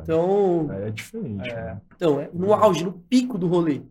[0.03, 1.55] Então, é diferente, É.
[1.55, 1.81] né?
[1.95, 3.81] então é no auge, no pico do rolê.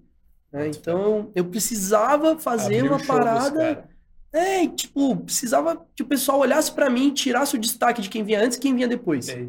[0.52, 0.68] né?
[0.68, 3.88] Então eu precisava fazer Abriu uma parada.
[4.32, 8.24] É, tipo, precisava que o pessoal olhasse pra mim e tirasse o destaque de quem
[8.24, 9.28] vinha antes e quem vinha depois.
[9.28, 9.48] É.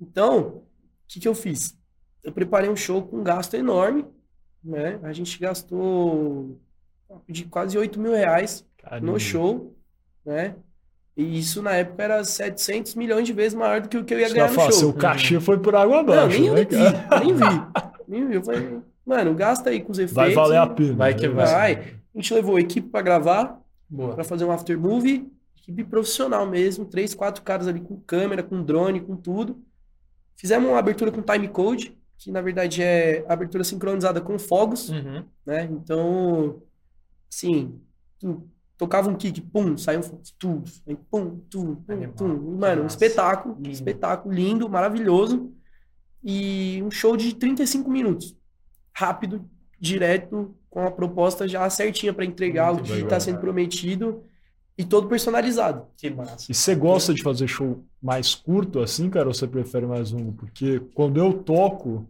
[0.00, 0.62] Então, o
[1.06, 1.76] que que eu fiz?
[2.24, 4.06] Eu preparei um show com um gasto enorme,
[4.64, 4.98] né?
[5.02, 6.58] A gente gastou
[7.28, 9.12] de quase 8 mil reais Caramba.
[9.12, 9.74] no show,
[10.24, 10.54] né?
[11.16, 14.18] E isso na época era 700 milhões de vezes maior do que o que eu
[14.18, 14.80] ia Isso ganhar que no falo, show.
[14.80, 17.20] Seu cachê foi por água Não, abaixo, nem eu né, vi, cara?
[17.24, 17.44] nem vi.
[18.08, 18.34] Nem vi.
[18.36, 20.14] Eu falei, mano, gasta aí com os efeitos.
[20.14, 20.94] Vai valer a pena.
[20.94, 21.34] Vai que né?
[21.34, 21.46] vai.
[21.46, 21.74] Vai.
[22.14, 24.14] A gente levou a equipe pra gravar, Boa.
[24.14, 28.62] pra fazer um after movie, equipe profissional mesmo, três, quatro caras ali com câmera, com
[28.62, 29.60] drone, com tudo.
[30.34, 35.24] Fizemos uma abertura com time code, que na verdade é abertura sincronizada com fogos, Uhum.
[35.44, 35.64] né?
[35.70, 36.62] Então,
[37.30, 37.78] assim,
[38.18, 38.48] tu
[38.82, 42.56] tocava um kick, pum, saiu um fogo, tu, aí pum, tu, pum, tum.
[42.58, 43.70] Mano, um espetáculo, Lindo.
[43.70, 45.52] espetáculo lindo, maravilhoso.
[46.24, 48.36] E um show de 35 minutos.
[48.92, 53.44] Rápido, direto, com a proposta já certinha para entregar Muito o que está sendo cara.
[53.44, 54.24] prometido
[54.76, 55.86] e todo personalizado.
[55.96, 56.50] Que massa.
[56.50, 60.32] E você gosta de fazer show mais curto assim, cara, ou você prefere mais longo?
[60.32, 62.04] Porque quando eu toco,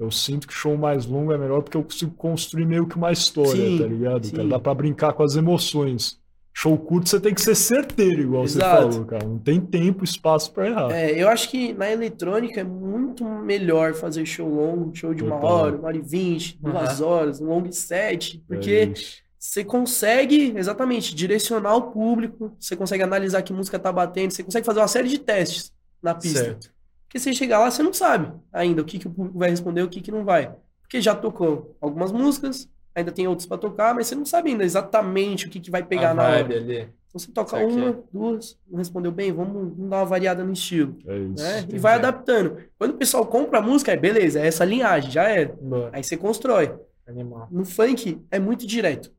[0.00, 3.12] eu sinto que show mais longo é melhor porque eu consigo construir meio que uma
[3.12, 4.32] história, Sim, tá ligado?
[4.32, 4.48] Cara?
[4.48, 6.18] Dá pra brincar com as emoções.
[6.52, 8.90] Show curto você tem que ser certeiro, igual você Exato.
[8.92, 9.24] falou, cara.
[9.26, 10.90] Não tem tempo, espaço pra errar.
[10.90, 15.36] É, eu acho que na eletrônica é muito melhor fazer show longo, show de uma
[15.36, 15.50] Total.
[15.50, 19.18] hora, uma hora e vinte, duas horas, um long set, É porque isso.
[19.38, 24.66] você consegue, exatamente, direcionar o público, você consegue analisar que música tá batendo, você consegue
[24.66, 25.72] fazer uma série de testes
[26.02, 26.40] na pista.
[26.44, 26.70] Certo.
[27.10, 29.82] Porque você chegar lá, você não sabe ainda o que, que o público vai responder,
[29.82, 30.54] o que, que não vai.
[30.80, 34.62] Porque já tocou algumas músicas, ainda tem outras pra tocar, mas você não sabe ainda
[34.62, 36.44] exatamente o que, que vai pegar na hora.
[36.56, 36.82] ali.
[37.08, 40.96] Então você toca uma, duas, não respondeu bem, vamos, vamos dar uma variada no estilo.
[41.04, 41.42] É isso.
[41.42, 41.66] Né?
[41.68, 42.58] E vai adaptando.
[42.78, 45.52] Quando o pessoal compra a música, é beleza, é essa linhagem, já era.
[45.60, 45.90] Boa.
[45.92, 46.72] Aí você constrói.
[47.08, 47.48] Animal.
[47.50, 49.10] No funk é muito direto.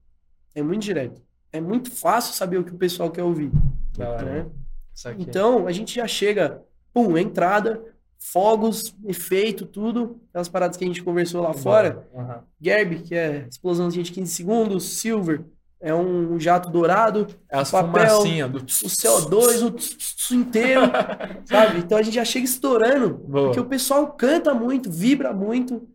[0.55, 1.21] É muito direto.
[1.51, 3.51] É muito fácil saber o que o pessoal quer ouvir.
[3.99, 4.23] Hora.
[4.23, 4.45] né?
[4.93, 5.25] Saquei.
[5.27, 6.61] Então, a gente já chega,
[6.93, 7.81] pum, entrada,
[8.19, 10.19] fogos, efeito, tudo.
[10.29, 12.07] Aquelas paradas que a gente conversou lá fora.
[12.15, 12.43] Aham.
[12.61, 14.83] Gerb, que é explosãozinha de 15 segundos.
[14.99, 15.41] Silver,
[15.79, 17.27] é um jato dourado.
[17.49, 18.19] É as papel,
[18.49, 18.59] do...
[18.59, 20.81] O CO2, o tss, tss, tss inteiro,
[21.45, 21.79] sabe?
[21.79, 23.15] Então a gente já chega estourando.
[23.15, 23.45] Boa.
[23.45, 25.87] Porque o pessoal canta muito, vibra muito.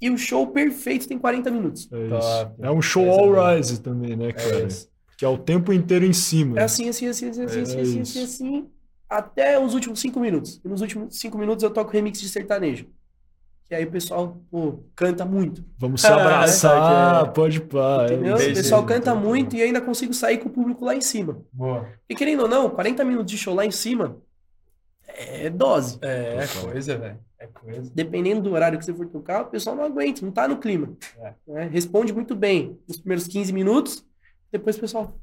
[0.00, 1.88] E o show perfeito tem 40 minutos.
[1.92, 2.52] É, isso.
[2.60, 4.62] é um show Coisa all rise também, né, É cara?
[4.64, 4.88] isso.
[5.16, 6.58] que é o tempo inteiro em cima.
[6.58, 8.18] É assim, assim, assim, assim, assim, É assim, assim, isso.
[8.18, 8.66] assim, assim,
[9.08, 10.60] até os últimos cinco minutos.
[10.64, 12.86] E nos últimos cinco minutos eu toco remix de sertanejo.
[13.66, 15.62] Que aí o pessoal, pô, canta muito.
[15.76, 17.28] Vamos se Ah, abraçar, é.
[17.30, 18.06] pode pá.
[18.08, 18.34] é Entendeu?
[18.36, 21.42] o pessoal canta muito e ainda consigo sair com o público lá em cima.
[21.52, 21.86] Boa.
[22.08, 24.16] E querendo ou não, 40 minutos de show lá em cima
[25.06, 25.98] é dose.
[26.00, 27.18] É, é coisa, velho.
[27.38, 27.92] É coisa.
[27.94, 30.92] Dependendo do horário que você for tocar, o pessoal não aguenta, não tá no clima.
[31.20, 31.32] É.
[31.46, 31.68] né?
[31.70, 34.04] Responde muito bem nos primeiros 15 minutos,
[34.50, 35.14] depois o pessoal,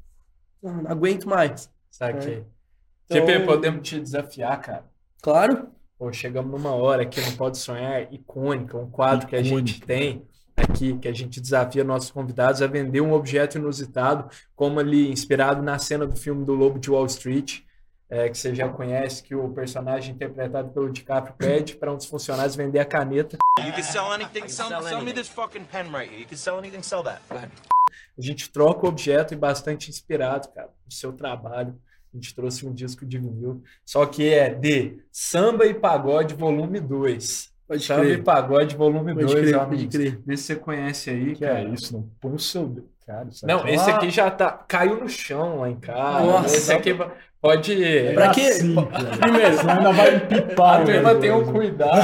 [0.64, 1.68] "Ah, não aguento mais.
[1.90, 2.44] Saquei.
[3.10, 4.84] Então- GP, podemos te desafiar, cara.
[5.22, 9.78] Claro, Pô, chegamos numa hora aqui no Pode Sonhar icônica, um quadro que a gente
[9.78, 9.86] Icônica.
[9.86, 15.10] tem aqui, que a gente desafia nossos convidados a vender um objeto inusitado, como ali
[15.10, 17.60] inspirado na cena do filme do Lobo de Wall Street,
[18.10, 22.06] é, que você já conhece, que o personagem interpretado pelo DiCaprio pede para um dos
[22.06, 23.38] funcionários vender a caneta.
[23.58, 24.48] You can sell anything.
[24.48, 26.20] Sell, sell me this fucking pen right here.
[26.20, 26.82] You can sell anything.
[26.82, 27.22] Sell that.
[27.32, 31.74] A gente troca o objeto e bastante inspirado, cara, no seu trabalho.
[32.16, 36.80] A gente trouxe um disco de vinil, só que é de Samba e Pagode Volume
[36.80, 37.52] 2.
[37.68, 38.22] pode Samba e.
[38.22, 39.94] Pagode Volume Pode 2, crer, ó, pode amigos.
[39.96, 40.20] crer.
[40.24, 41.60] Vê se você conhece aí, Que cara.
[41.60, 42.88] é isso, não põe o seu.
[43.06, 44.50] Cara, isso Não, é esse aqui já tá.
[44.66, 46.24] Caiu no chão lá em casa.
[46.26, 46.56] Nossa.
[46.56, 46.96] esse aqui
[47.40, 47.84] pode.
[47.84, 48.40] é Pra quê?
[48.40, 48.74] assim.
[49.20, 50.80] Primeiro, Senão ainda vai empipar.
[50.80, 52.02] A turma tem um cuidado.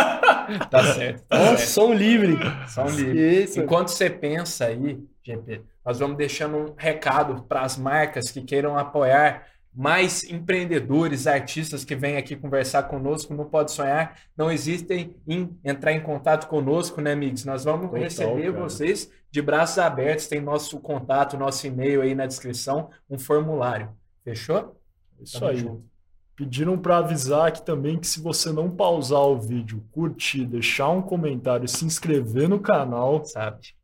[0.70, 1.68] tá certo, tá Nossa, certo.
[1.68, 2.38] som livre.
[2.68, 3.50] São livres.
[3.50, 3.60] Isso.
[3.60, 8.76] Enquanto você pensa aí, GP, nós vamos deixando um recado para as marcas que queiram
[8.76, 14.18] apoiar mais empreendedores, artistas que vêm aqui conversar conosco no Pode Sonhar.
[14.36, 17.44] Não existem em entrar em contato conosco, né, amigos?
[17.44, 18.64] Nós vamos Total, receber cara.
[18.64, 20.26] vocês de braços abertos.
[20.26, 23.88] Tem nosso contato, nosso e-mail aí na descrição, um formulário.
[24.22, 24.76] Fechou?
[25.18, 25.56] Isso Tamo aí.
[25.56, 25.92] junto.
[26.36, 31.00] Pediram para avisar aqui também que se você não pausar o vídeo, curtir, deixar um
[31.00, 33.74] comentário e se inscrever no canal, Sabe?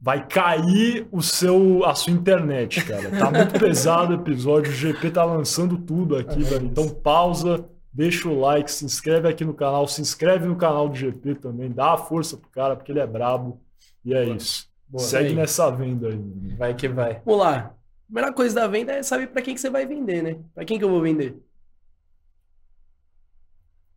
[0.00, 3.10] Vai cair o seu a sua internet, cara.
[3.10, 6.66] Tá muito pesado o episódio, o GP tá lançando tudo aqui, É velho.
[6.66, 10.96] Então pausa, deixa o like, se inscreve aqui no canal, se inscreve no canal do
[10.96, 13.60] GP também, dá a força pro cara porque ele é brabo.
[14.04, 14.68] E é isso.
[14.88, 15.04] Boa.
[15.04, 15.34] Segue Aí.
[15.34, 16.16] nessa venda aí.
[16.16, 16.56] mano.
[16.56, 17.20] Vai que vai.
[17.24, 17.56] Vamos lá.
[17.58, 17.72] A
[18.06, 20.38] primeira coisa da venda é saber pra quem que você vai vender, né?
[20.54, 21.36] Pra quem que eu vou vender?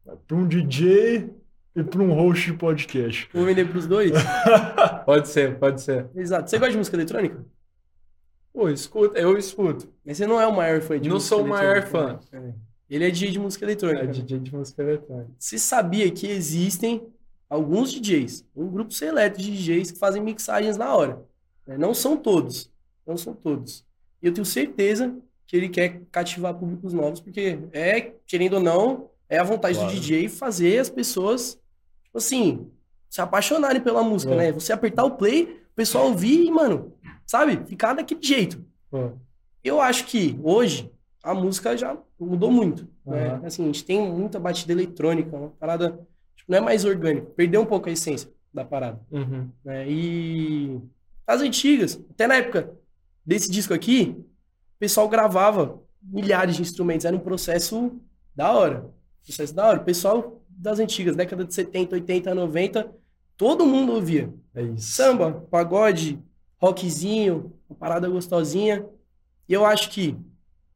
[0.05, 1.33] Vai Pra um DJ
[1.75, 3.29] e pra um host de podcast.
[3.33, 4.11] Vou vender pros dois?
[5.05, 6.07] Pode ser, pode ser.
[6.15, 6.49] Exato.
[6.49, 7.43] Você gosta de música eletrônica?
[8.53, 9.87] Pô, escuta, eu escuto.
[10.05, 12.53] Mas você não é o maior fã de Não música sou o maior eletrônica, né?
[12.89, 12.95] É.
[12.95, 14.03] Ele é DJ de música eletrônica.
[14.03, 15.31] É DJ de música eletrônica.
[15.39, 17.01] Você sabia que existem
[17.49, 21.19] alguns DJs, um grupo seleto de DJs que fazem mixagens na hora.
[21.67, 21.77] né?
[21.77, 22.71] Não são todos.
[23.05, 23.83] Não são todos.
[24.21, 25.15] E eu tenho certeza
[25.47, 29.91] que ele quer cativar públicos novos, porque é, querendo ou não, é a vontade Claro.
[29.93, 31.59] do DJ fazer as pessoas,
[32.13, 32.67] assim,
[33.09, 34.37] se apaixonarem pela música, É.
[34.37, 34.51] né?
[34.51, 36.93] Você apertar o play, o pessoal ouvir e, mano,
[37.25, 37.63] sabe?
[37.67, 38.63] Ficar daquele jeito.
[38.89, 39.11] Pô,
[39.63, 40.91] Eu acho que hoje
[41.23, 42.87] a música já mudou muito.
[43.05, 43.27] Né?
[43.29, 43.45] Aham.
[43.45, 45.91] Assim, a gente tem muita batida eletrônica, uma parada
[46.35, 48.99] tipo, não é mais orgânica, perdeu um pouco a essência da parada.
[49.11, 49.47] uhum.
[49.63, 49.89] Né?
[49.89, 50.79] E
[51.25, 52.71] as antigas, até na época
[53.25, 54.15] desse disco aqui,
[54.75, 57.93] o pessoal gravava milhares de instrumentos, era um processo
[58.35, 58.89] da hora.
[59.25, 59.79] Processo da hora.
[59.79, 62.91] O pessoal das antigas, década de 70, 80, 90,
[63.37, 64.33] todo mundo ouvia.
[64.53, 64.75] É.
[64.77, 66.19] Samba, pagode,
[66.57, 68.85] rockzinho, uma parada gostosinha.
[69.47, 70.17] E eu acho que.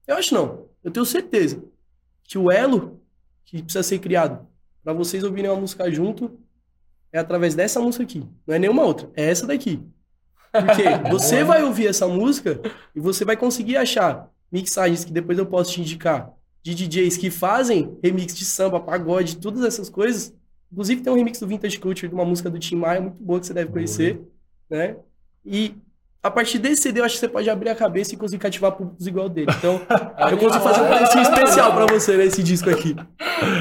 [0.06, 0.68] Eu acho não.
[0.84, 1.64] Eu tenho certeza
[2.24, 3.02] que o elo
[3.46, 4.46] que precisa ser criado
[4.84, 6.40] para vocês ouvirem uma música junto
[7.12, 8.26] é através dessa música aqui.
[8.46, 9.10] Não é nenhuma outra.
[9.16, 9.82] É essa daqui.
[10.52, 12.60] Porque você vai ouvir essa música
[12.96, 16.34] e você vai conseguir achar mixagens que depois eu posso te indicar
[16.76, 20.34] de DJs que fazem remix de samba, pagode, todas essas coisas.
[20.72, 23.40] Inclusive tem um remix do Vintage Culture de uma música do Tim Maia muito boa
[23.40, 24.20] que você deve conhecer,
[24.70, 24.98] né?
[25.46, 25.74] E
[26.22, 28.74] a partir desse CD eu acho que você pode abrir a cabeça e conseguir cativar
[28.74, 29.48] públicos igual dele.
[29.58, 29.80] Então,
[30.30, 32.96] eu consigo fazer um precinho especial pra você nesse disco aqui.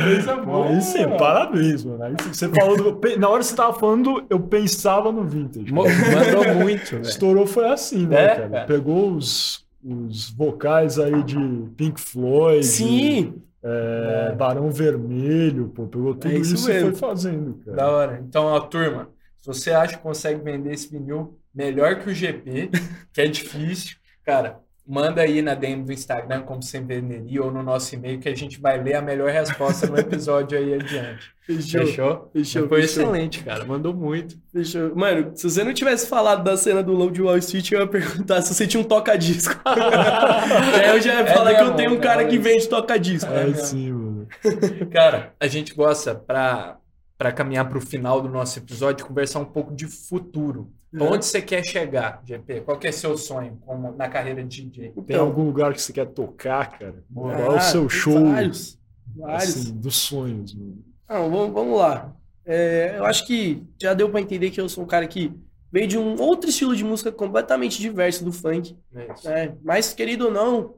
[0.05, 2.03] Coisa Pô, Aí sim, parabéns, mano.
[2.03, 5.73] Aí você falou do- Na hora que você tava falando, eu pensava no vintage.
[5.73, 7.03] Mandou muito, velho.
[7.03, 8.49] Estourou foi assim, né, É, cara?
[8.49, 8.67] cara.
[8.67, 11.37] Pegou os, os vocais aí de
[11.77, 17.55] Pink Floyd, Sim, é, Barão Vermelho, pô, pegou tudo É isso isso, e foi fazendo,
[17.65, 17.77] cara.
[17.77, 18.25] Da hora.
[18.27, 19.09] Então, ó, turma,
[19.39, 22.71] se você acha que consegue vender esse vinil, melhor que o GP,
[23.13, 23.97] que é difícil.
[24.25, 28.29] Cara, manda aí na DM do Instagram, como sem veneria, ou no nosso e-mail, que
[28.29, 31.35] a gente vai ler a melhor resposta no episódio aí adiante.
[31.47, 31.81] Fechou.
[31.87, 32.31] Fechou?
[32.33, 33.03] Fechou, Foi fechou.
[33.05, 33.65] excelente, cara.
[33.65, 34.37] Mandou muito.
[34.53, 34.95] Fechou.
[34.97, 37.87] Mano, se você não tivesse falado da cena do Low de Wall Street, eu ia
[37.87, 39.55] perguntar se você tinha um toca-disco.
[39.65, 43.31] Aí eu já ia É falar que eu tenho um cara é que vende toca-disco.
[43.33, 43.65] É, mesmo.
[43.65, 44.29] sim, mano.
[44.91, 46.79] Cara, a gente gosta, pra,
[47.17, 50.73] pra caminhar pro final do nosso episódio, conversar um pouco de futuro.
[50.97, 51.13] Uhum.
[51.13, 52.63] Onde você quer chegar, GP?
[52.63, 54.91] Qual que é seu sonho como, na carreira de DJ?
[54.91, 57.05] Tem Então, algum lugar que você quer tocar, cara?
[57.13, 58.79] Qual é ah, o seu tem show Vários.
[59.15, 59.57] Vários.
[59.57, 60.85] assim, dos sonhos, mano?
[61.09, 62.17] Não, vamos, vamos lá.
[62.45, 65.33] É, eu acho que já deu pra entender que eu sou um cara que
[65.71, 68.77] veio de um outro estilo de música completamente diverso do funk.
[68.95, 69.57] É né?
[69.63, 70.77] Mas, querido ou não,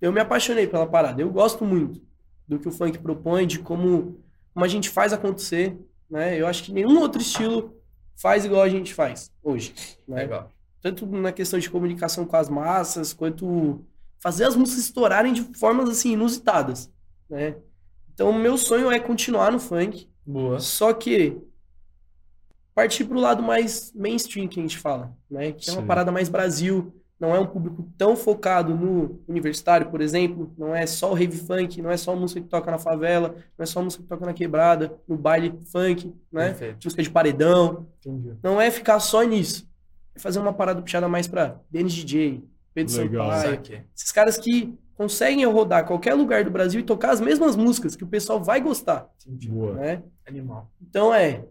[0.00, 1.20] eu me apaixonei pela parada.
[1.20, 2.00] Eu gosto muito
[2.48, 4.22] do que o funk propõe, de como,
[4.54, 5.76] como a gente faz acontecer.
[6.08, 6.40] Né?
[6.40, 7.79] Eu acho que nenhum outro estilo
[8.20, 9.74] faz igual a gente faz hoje.
[10.06, 10.22] Né?
[10.22, 10.50] Legal.
[10.80, 13.84] Tanto na questão de comunicação com as massas, quanto
[14.18, 16.90] fazer as músicas estourarem de formas assim inusitadas.
[17.28, 17.56] Né?
[18.12, 20.60] Então, meu sonho é continuar no funk, Boa.
[20.60, 21.40] só que
[22.74, 25.52] partir para o lado mais mainstream que a gente fala, né?
[25.52, 30.00] Que é uma parada mais Brasil, não é um público tão focado no universitário, por
[30.00, 32.78] exemplo, não é só o rave funk, não é só a música que toca na
[32.78, 36.48] favela, não é só a música que toca na quebrada, no baile funk, né?
[36.48, 36.84] Perfeito.
[36.84, 38.34] Música de paredão, Entendi.
[38.42, 39.68] não é ficar só nisso.
[40.14, 42.42] É fazer uma parada puxada mais para Dennis DJ,
[42.72, 43.30] Pedro Legal.
[43.32, 47.94] Sampaio, esses caras que conseguem rodar qualquer lugar do Brasil e tocar as mesmas músicas
[47.96, 49.48] que o pessoal vai gostar, Entendi.
[49.50, 49.74] Boa.
[49.74, 50.02] né?
[50.26, 50.70] Animal.
[50.80, 51.44] Então é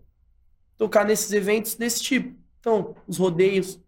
[0.77, 2.35] tocar nesses eventos desse tipo.
[2.59, 3.79] Então, os rodeios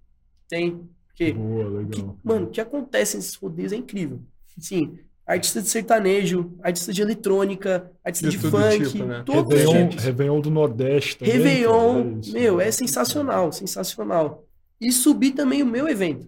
[0.47, 0.87] tem.
[1.25, 2.17] Porque, Boa, o que- legal.
[2.23, 4.19] mano, o que acontece nesses rodeios é incrível.
[4.57, 9.23] Sim, artista de sertanejo, artista de eletrônica, artista De de, todo funk, tipo, né?
[9.25, 11.33] todos os Réveillon, do Nordeste também.
[11.33, 12.33] Réveillon, isso.
[12.33, 14.45] meu, é sensacional, sensacional.
[14.79, 16.27] E subir também o meu evento.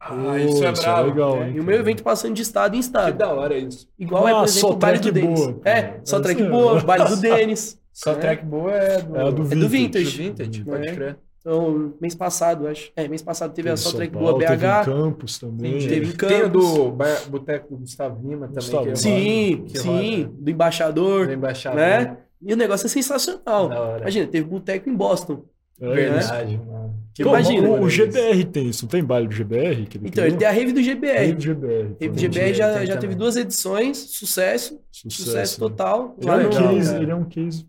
[0.00, 1.08] Ah, isso é Pô, brabo.
[1.10, 1.48] legal, né?
[1.50, 3.16] hein, E o meu evento passando de estado em Que estado.
[3.16, 3.88] da hora isso.
[3.96, 5.40] Igual é, Ah, por exemplo, o baile do Denis.
[5.40, 7.78] boa, É, só track é- boa, baile do Denis.
[7.92, 8.14] Só É.
[8.16, 10.18] track boa é do, É a do É do Vintage.
[10.22, 10.94] Vintage, pode É.
[10.94, 11.18] crer.
[11.44, 12.90] Então, mês passado, acho.
[12.94, 14.84] É, mês passado teve, a Teve Só Track Boa Teve em BH.
[14.84, 15.70] Campos também.
[15.72, 15.88] Entendi.
[15.88, 16.74] Teve em Tem Campos.
[16.74, 18.54] do Bar- Boteco do Gustavo Lima também.
[18.54, 18.82] Gustavo.
[18.84, 21.78] que roda- Sim, que sim, roda do embaixador, do embaixador.
[21.80, 22.16] né?
[22.40, 23.70] E o negócio é sensacional.
[24.00, 25.44] Imagina, teve boteco em Boston.
[25.80, 26.94] É, Verdade, mano.
[27.12, 27.68] Que Pô, Imagina.
[27.70, 27.88] O.
[27.90, 29.84] GBR tem isso, não tem baile do GBR?
[29.86, 31.18] Que ele Então, ele tem a rave do GBR.
[31.18, 31.82] Rave do GBR.
[32.00, 32.18] Rave do.
[32.20, 35.68] GBR já, tem já teve duas edições, sucesso, Sucesso, sucesso, né?
[35.68, 36.16] total.
[36.20, 37.66] Ele é, um case, ele é um case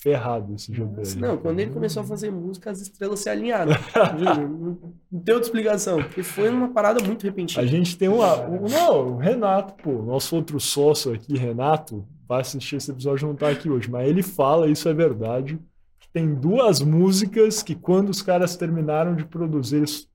[0.00, 1.16] ferrado, esse GBR.
[1.18, 3.72] Não, quando ele começou a fazer música, as estrelas se alinharam.
[4.18, 6.02] Não, tem outra explicação.
[6.02, 7.62] Porque foi uma parada muito repentina.
[7.62, 8.34] A gente tem uma.
[8.48, 13.34] o- Não, o Renato, pô, nosso outro sócio aqui, Renato, vai assistir esse episódio não
[13.34, 15.58] tá aqui hoje, mas ele fala, isso é verdade,
[15.98, 20.08] que tem duas músicas que quando os caras terminaram de produzir, eles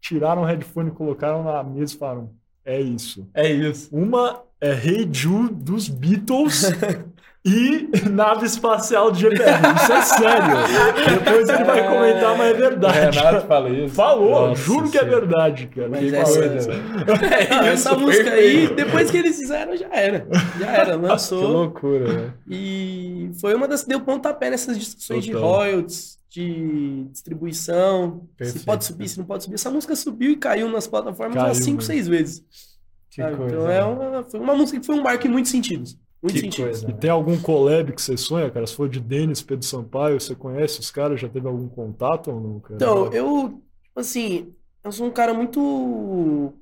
[0.00, 2.30] tiraram o headphone, colocaram na mesa e falaram:
[2.64, 3.28] é isso.
[3.34, 3.94] É isso.
[3.94, 6.64] Uma é Hey Jude dos Beatles
[7.46, 9.60] e Nave Espacial do GBR.
[9.76, 10.56] Isso é sério.
[11.18, 13.18] Depois ele vai comentar, mas é O verdade.
[13.18, 13.94] Renato fala isso.
[13.94, 15.88] Falou, Nossa juro que é verdade, cara.
[15.90, 16.70] Mas Que essa- coisa.
[17.50, 18.70] Ah, essa Isso, música perfeito.
[18.70, 20.26] aí, depois que eles fizeram, já era.
[20.58, 21.46] Já era, Que lançou.
[21.46, 22.34] loucura, né?
[22.48, 25.48] E foi uma das que deu pontapé nessas discussões de Total.
[25.48, 28.60] royalties, de distribuição, Perfeito.
[28.60, 29.54] se pode subir, se não pode subir.
[29.56, 31.86] Essa música subiu e caiu nas plataformas Caiu, umas 5, né?
[31.86, 32.42] 6 vezes.
[33.10, 33.36] Que sabe?
[33.36, 33.54] coisa.
[33.54, 35.96] então é uma, foi uma música que foi um marco em muitos sentidos.
[36.24, 36.90] Muitos Que coisa.
[36.90, 38.66] E tem algum collab que você sonha, cara?
[38.66, 41.20] Se for de Denis, Pedro Sampaio, você conhece os caras?
[41.20, 42.76] Já teve algum contato ou não, cara?
[42.76, 46.52] Então, eu, tipo assim, eu sou um cara muito,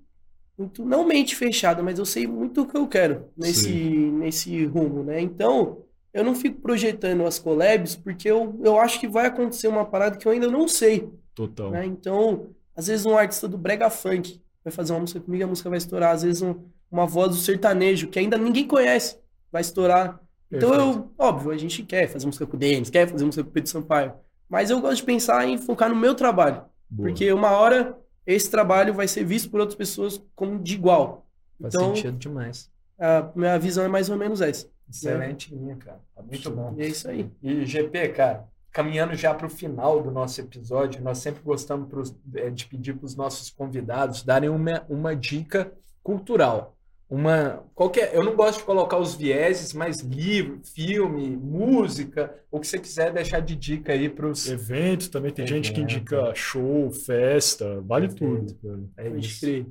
[0.59, 4.11] muito, não mente fechada, mas eu sei muito o que eu quero nesse, Sim.
[4.19, 5.21] nesse rumo, né?
[5.21, 5.79] Então,
[6.13, 10.17] eu não fico projetando as collabs porque eu, eu acho que vai acontecer uma parada
[10.17, 11.71] que eu ainda não sei, Total.
[11.71, 11.87] né?
[11.87, 15.69] Então, às vezes um artista do brega funk vai fazer uma música comigo, a música
[15.71, 16.13] vai estourar.
[16.15, 16.57] Às vezes um-
[16.91, 19.17] uma voz do sertanejo que ainda ninguém conhece
[19.53, 20.19] vai estourar.
[20.51, 23.51] Então eu, óbvio, a gente quer fazer música com o Denis, quer fazer música com
[23.51, 24.13] o Pedro Sampaio,
[24.49, 27.09] mas eu gosto de pensar em focar no meu trabalho, Boa.
[27.09, 27.97] porque uma hora
[28.27, 31.27] esse trabalho vai ser visto por outras pessoas como de igual.
[31.61, 32.71] Faz Então, sentido demais.
[32.99, 34.69] a minha visão é mais ou menos essa.
[34.91, 36.01] Excelente linha, cara.
[36.15, 36.75] Tá muito bom.
[36.77, 37.31] E é isso aí.
[37.43, 42.15] E GP, cara, caminhando já para o final do nosso episódio, nós sempre gostamos pros-
[42.35, 45.73] eh, de pedir para os nossos convidados darem uma, uma dica
[46.03, 46.77] cultural.
[47.13, 52.67] Uma qualquer, eu não gosto de colocar os vieses, mas livro, filme, música, o que
[52.67, 54.49] você quiser deixar de dica aí para os.
[54.49, 55.93] Evento, também tem gente que Evento.
[55.93, 58.55] indica show, festa, vale Perfeito.
[58.55, 58.59] tudo.
[58.97, 59.09] Cara.
[59.11, 59.41] É isso.
[59.41, 59.67] crer.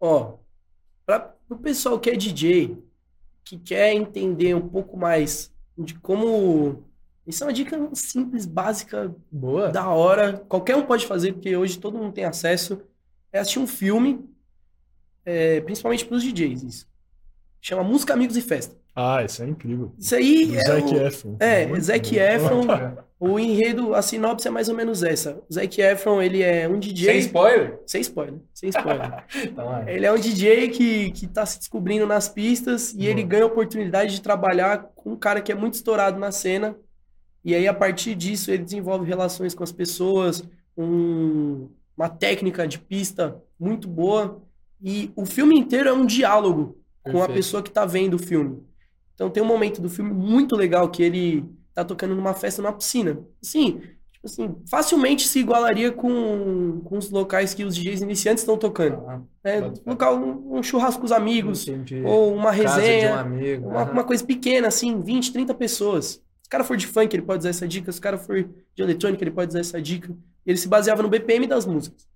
[0.00, 0.38] Ó,
[1.06, 2.76] para o pessoal que é DJ,
[3.44, 6.82] que quer entender um pouco mais de como
[7.24, 9.68] Isso é uma dica simples, básica, Boa.
[9.70, 10.38] da hora.
[10.48, 12.82] Qualquer um pode fazer, porque hoje todo mundo tem acesso.
[13.32, 14.28] É assistir um filme,
[15.26, 16.62] é, principalmente para os DJs.
[16.62, 16.86] Isso.
[17.60, 18.74] Chama Música, Amigos e Festa.
[18.94, 19.92] Ah, isso é incrível.
[19.98, 21.36] Isso aí Do é Zac o- Efron.
[21.38, 22.20] É, Muito Zac bom.
[22.22, 22.96] Efron.
[23.18, 25.42] O enredo, a sinopse é mais ou menos essa.
[25.48, 27.12] O Zac Efron, ele é um DJ.
[27.12, 27.80] Sem spoiler?
[27.86, 28.40] Sem spoiler.
[28.52, 29.24] Sem spoiler.
[29.42, 29.94] Então, é.
[29.94, 33.26] ele é um DJ que, que tá se descobrindo nas pistas e ele Boa.
[33.28, 36.76] ganha a oportunidade de trabalhar com um cara que é muito estourado na cena.
[37.42, 40.44] E aí, a partir disso, ele desenvolve relações com as pessoas,
[40.76, 44.42] um- uma técnica de pista muito boa.
[44.82, 47.34] E o filme inteiro é um diálogo com a Perfeito.
[47.34, 48.62] pessoa que tá vendo o filme.
[49.14, 52.72] Então tem um momento do filme muito legal que ele tá tocando numa festa numa
[52.72, 53.18] piscina.
[53.42, 53.80] Assim,
[54.12, 59.02] tipo assim, facilmente se igualaria com, com os locais que os DJs iniciantes estão tocando.
[59.08, 59.72] Ah, fé.
[59.86, 62.02] Local, um, um churrasco com os amigos, entendi.
[62.04, 63.68] ou uma de um resenha, amigo.
[63.68, 66.22] uma, uma coisa pequena, assim, 20, 30 pessoas.
[66.42, 67.90] Se o cara for de funk, ele pode usar essa dica.
[67.90, 70.14] Se o cara for de eletrônica, ele pode usar essa dica.
[70.44, 72.06] Ele se baseava no BPM das músicas.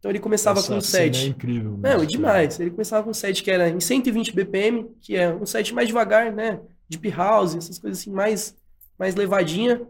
[0.00, 1.26] Então ele começava Essa com um cena set.
[1.26, 1.72] É incrível.
[1.72, 2.58] Não, mesmo, demais.
[2.58, 5.86] Ele começava com um set que era em 120 BPM, que é um set mais
[5.86, 6.58] devagar, né?
[6.88, 8.56] Deep House, essas coisas assim, mais,
[8.98, 9.82] mais levadinha.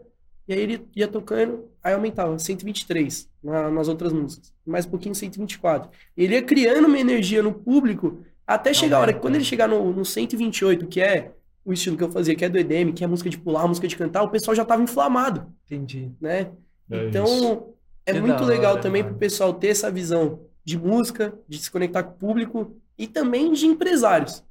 [0.47, 4.53] E aí ele ia tocando, aí aumentava, 123 na- nas outras músicas.
[4.65, 5.89] Mais um pouquinho, 124.
[6.15, 9.67] Ele ia criando uma energia no público até chegar a hora que quando ele chegar
[9.69, 11.31] no, no 128, que é
[11.63, 13.87] o estilo que eu fazia, que é do EDM, que é música de pular, música
[13.87, 16.11] de cantar, o pessoal já tava inflamado, Entendi.
[16.19, 16.51] né?
[16.89, 17.63] É então, isso.
[18.11, 19.13] É Que muito legal hora, também mano.
[19.13, 23.51] pro pessoal ter essa visão de música, de se conectar com o público e também
[23.51, 24.43] de empresários.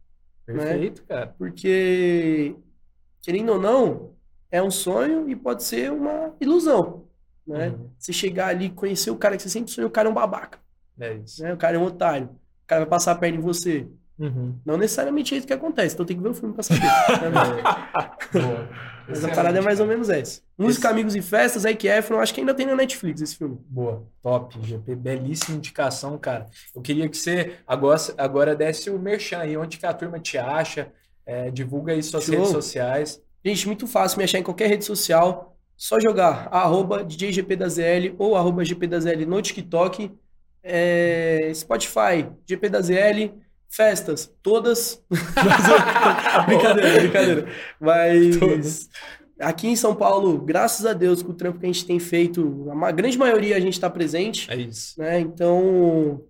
[0.45, 1.35] Perfeito, cara.
[1.39, 2.55] Porque,
[3.23, 4.11] querendo ou não,
[4.51, 7.05] é um sonho e pode ser uma ilusão.
[7.47, 7.69] Né?
[7.69, 7.91] Uhum.
[7.99, 10.15] Você chegar ali e conhecer o cara que você sempre sonhou, o cara é um
[10.15, 10.59] babaca.
[10.99, 11.43] É isso.
[11.43, 11.55] Né?
[11.55, 12.27] O cara é um otário.
[12.65, 13.87] O cara vai passar a perna em você.
[14.19, 14.55] Uhum.
[14.67, 16.83] Não necessariamente é isso que acontece, então tem que ver o filme pra saber.
[18.43, 18.69] né?
[19.11, 20.41] Mas a parada é mais ou menos essa.
[20.57, 23.59] Música, Esse- Amigos e Festas, Zac Efron, acho que ainda tem na Netflix esse filme.
[23.69, 26.47] Boa, top, GP, belíssima indicação, cara.
[26.75, 30.39] Eu queria que você agora, agora desse o merchan aí, onde que a turma te
[30.39, 30.89] acha,
[31.27, 32.35] é, divulga aí suas Show.
[32.35, 33.21] redes sociais.
[33.45, 35.57] Gente, muito fácil me achar em qualquer rede social.
[35.77, 40.11] Só jogar arroba DJGP da ZL ou arroba GP da ZL no TikTok.
[40.63, 43.33] É, Spotify, GP da ZL.
[43.71, 45.01] Festas, todas.
[46.47, 47.49] brincadeira, brincadeira.
[47.81, 48.89] Mas
[49.39, 52.69] aqui em São Paulo, graças a Deus, com o trampo que a gente tem feito,
[52.83, 54.51] a grande maioria a gente está presente.
[54.51, 55.01] É isso.
[55.01, 55.21] né?
[55.21, 56.21] Então,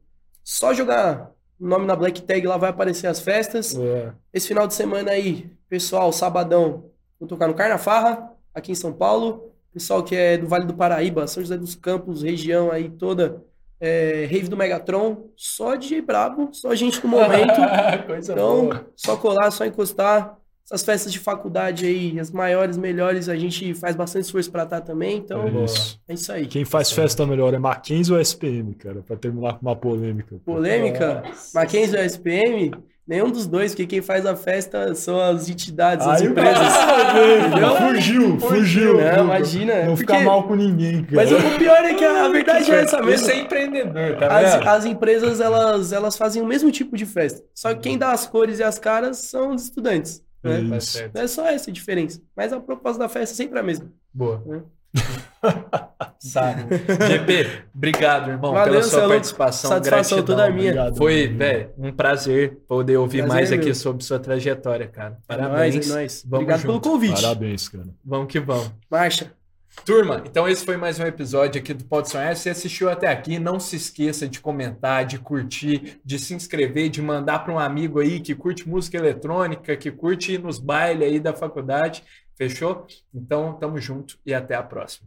[0.44, 3.74] só jogar o nome na Black Tag lá vai aparecer as festas.
[3.74, 4.16] Boa.
[4.32, 9.50] Esse final de semana aí, pessoal, sabadão, vou tocar no Carnafarra, aqui em São Paulo.
[9.72, 13.44] Pessoal que é do Vale do Paraíba, São José dos Campos, região aí toda,
[13.80, 17.54] é, Rave do Megatron, só DJ brabo, só gente do momento.
[18.06, 18.86] Coisa Então, boa.
[18.96, 20.36] só colar, só encostar.
[20.64, 24.80] Essas festas de faculdade aí, as maiores, melhores, a gente faz bastante esforço pra estar
[24.82, 25.16] também.
[25.16, 26.00] Então, É isso.
[26.06, 26.46] é isso aí.
[26.46, 29.02] Quem faz festa melhor é Mackenzie ou SPM, cara?
[29.02, 30.36] Pra terminar com uma polêmica.
[30.44, 31.58] Polêmica, Nossa.
[31.58, 32.70] Mackenzie ou SPM,
[33.10, 36.56] nenhum dos dois, porque quem faz a festa são as entidades, as empresas.
[36.58, 38.96] cara fugiu, fugiu.
[39.00, 41.16] Não, imagina, Não porque- ficar mal com ninguém, cara.
[41.16, 43.26] Mas o pior é que a verdade é essa mesmo.
[43.26, 44.68] Você é empreendedor, tá As, vendo?
[44.68, 47.42] as empresas, elas, elas fazem o mesmo tipo de festa.
[47.54, 50.22] Só que quem dá as cores e as caras são os estudantes.
[50.42, 50.78] É Né?
[51.12, 51.20] Tá.
[51.20, 52.18] É só essa a diferença.
[52.34, 53.86] Mas a proposta da festa é sempre a mesma.
[54.14, 54.42] Boa.
[54.46, 54.62] Né?
[56.34, 56.54] Tá.
[57.08, 59.70] GP, obrigado, irmão, Valeu, pela é sua participação.
[59.70, 60.36] Satisfação Gratidão.
[60.36, 60.70] toda minha.
[60.70, 63.74] Obrigado, Foi, velho, um prazer poder ouvir Prazer mais é aqui meu.
[63.74, 65.16] sobre sua trajetória, cara.
[65.16, 65.74] É Parabéns.
[65.76, 66.22] nóis, é nóis.
[66.26, 66.80] Vamos Obrigado junto.
[66.82, 67.22] pelo convite.
[67.22, 67.86] Parabéns, cara.
[68.04, 68.70] Vamos que vamos.
[68.90, 69.32] Marcha.
[69.86, 72.36] Turma, então esse foi mais um episódio aqui do Pode Sonhar.
[72.36, 76.90] Se você assistiu até aqui, não se esqueça de comentar, de curtir, de se inscrever,
[76.90, 81.08] de mandar para um amigo aí que curte música eletrônica, que curte ir nos bailes
[81.08, 82.02] aí da faculdade.
[82.40, 82.86] Fechou?
[83.12, 85.06] Então, tamo junto e até a próxima.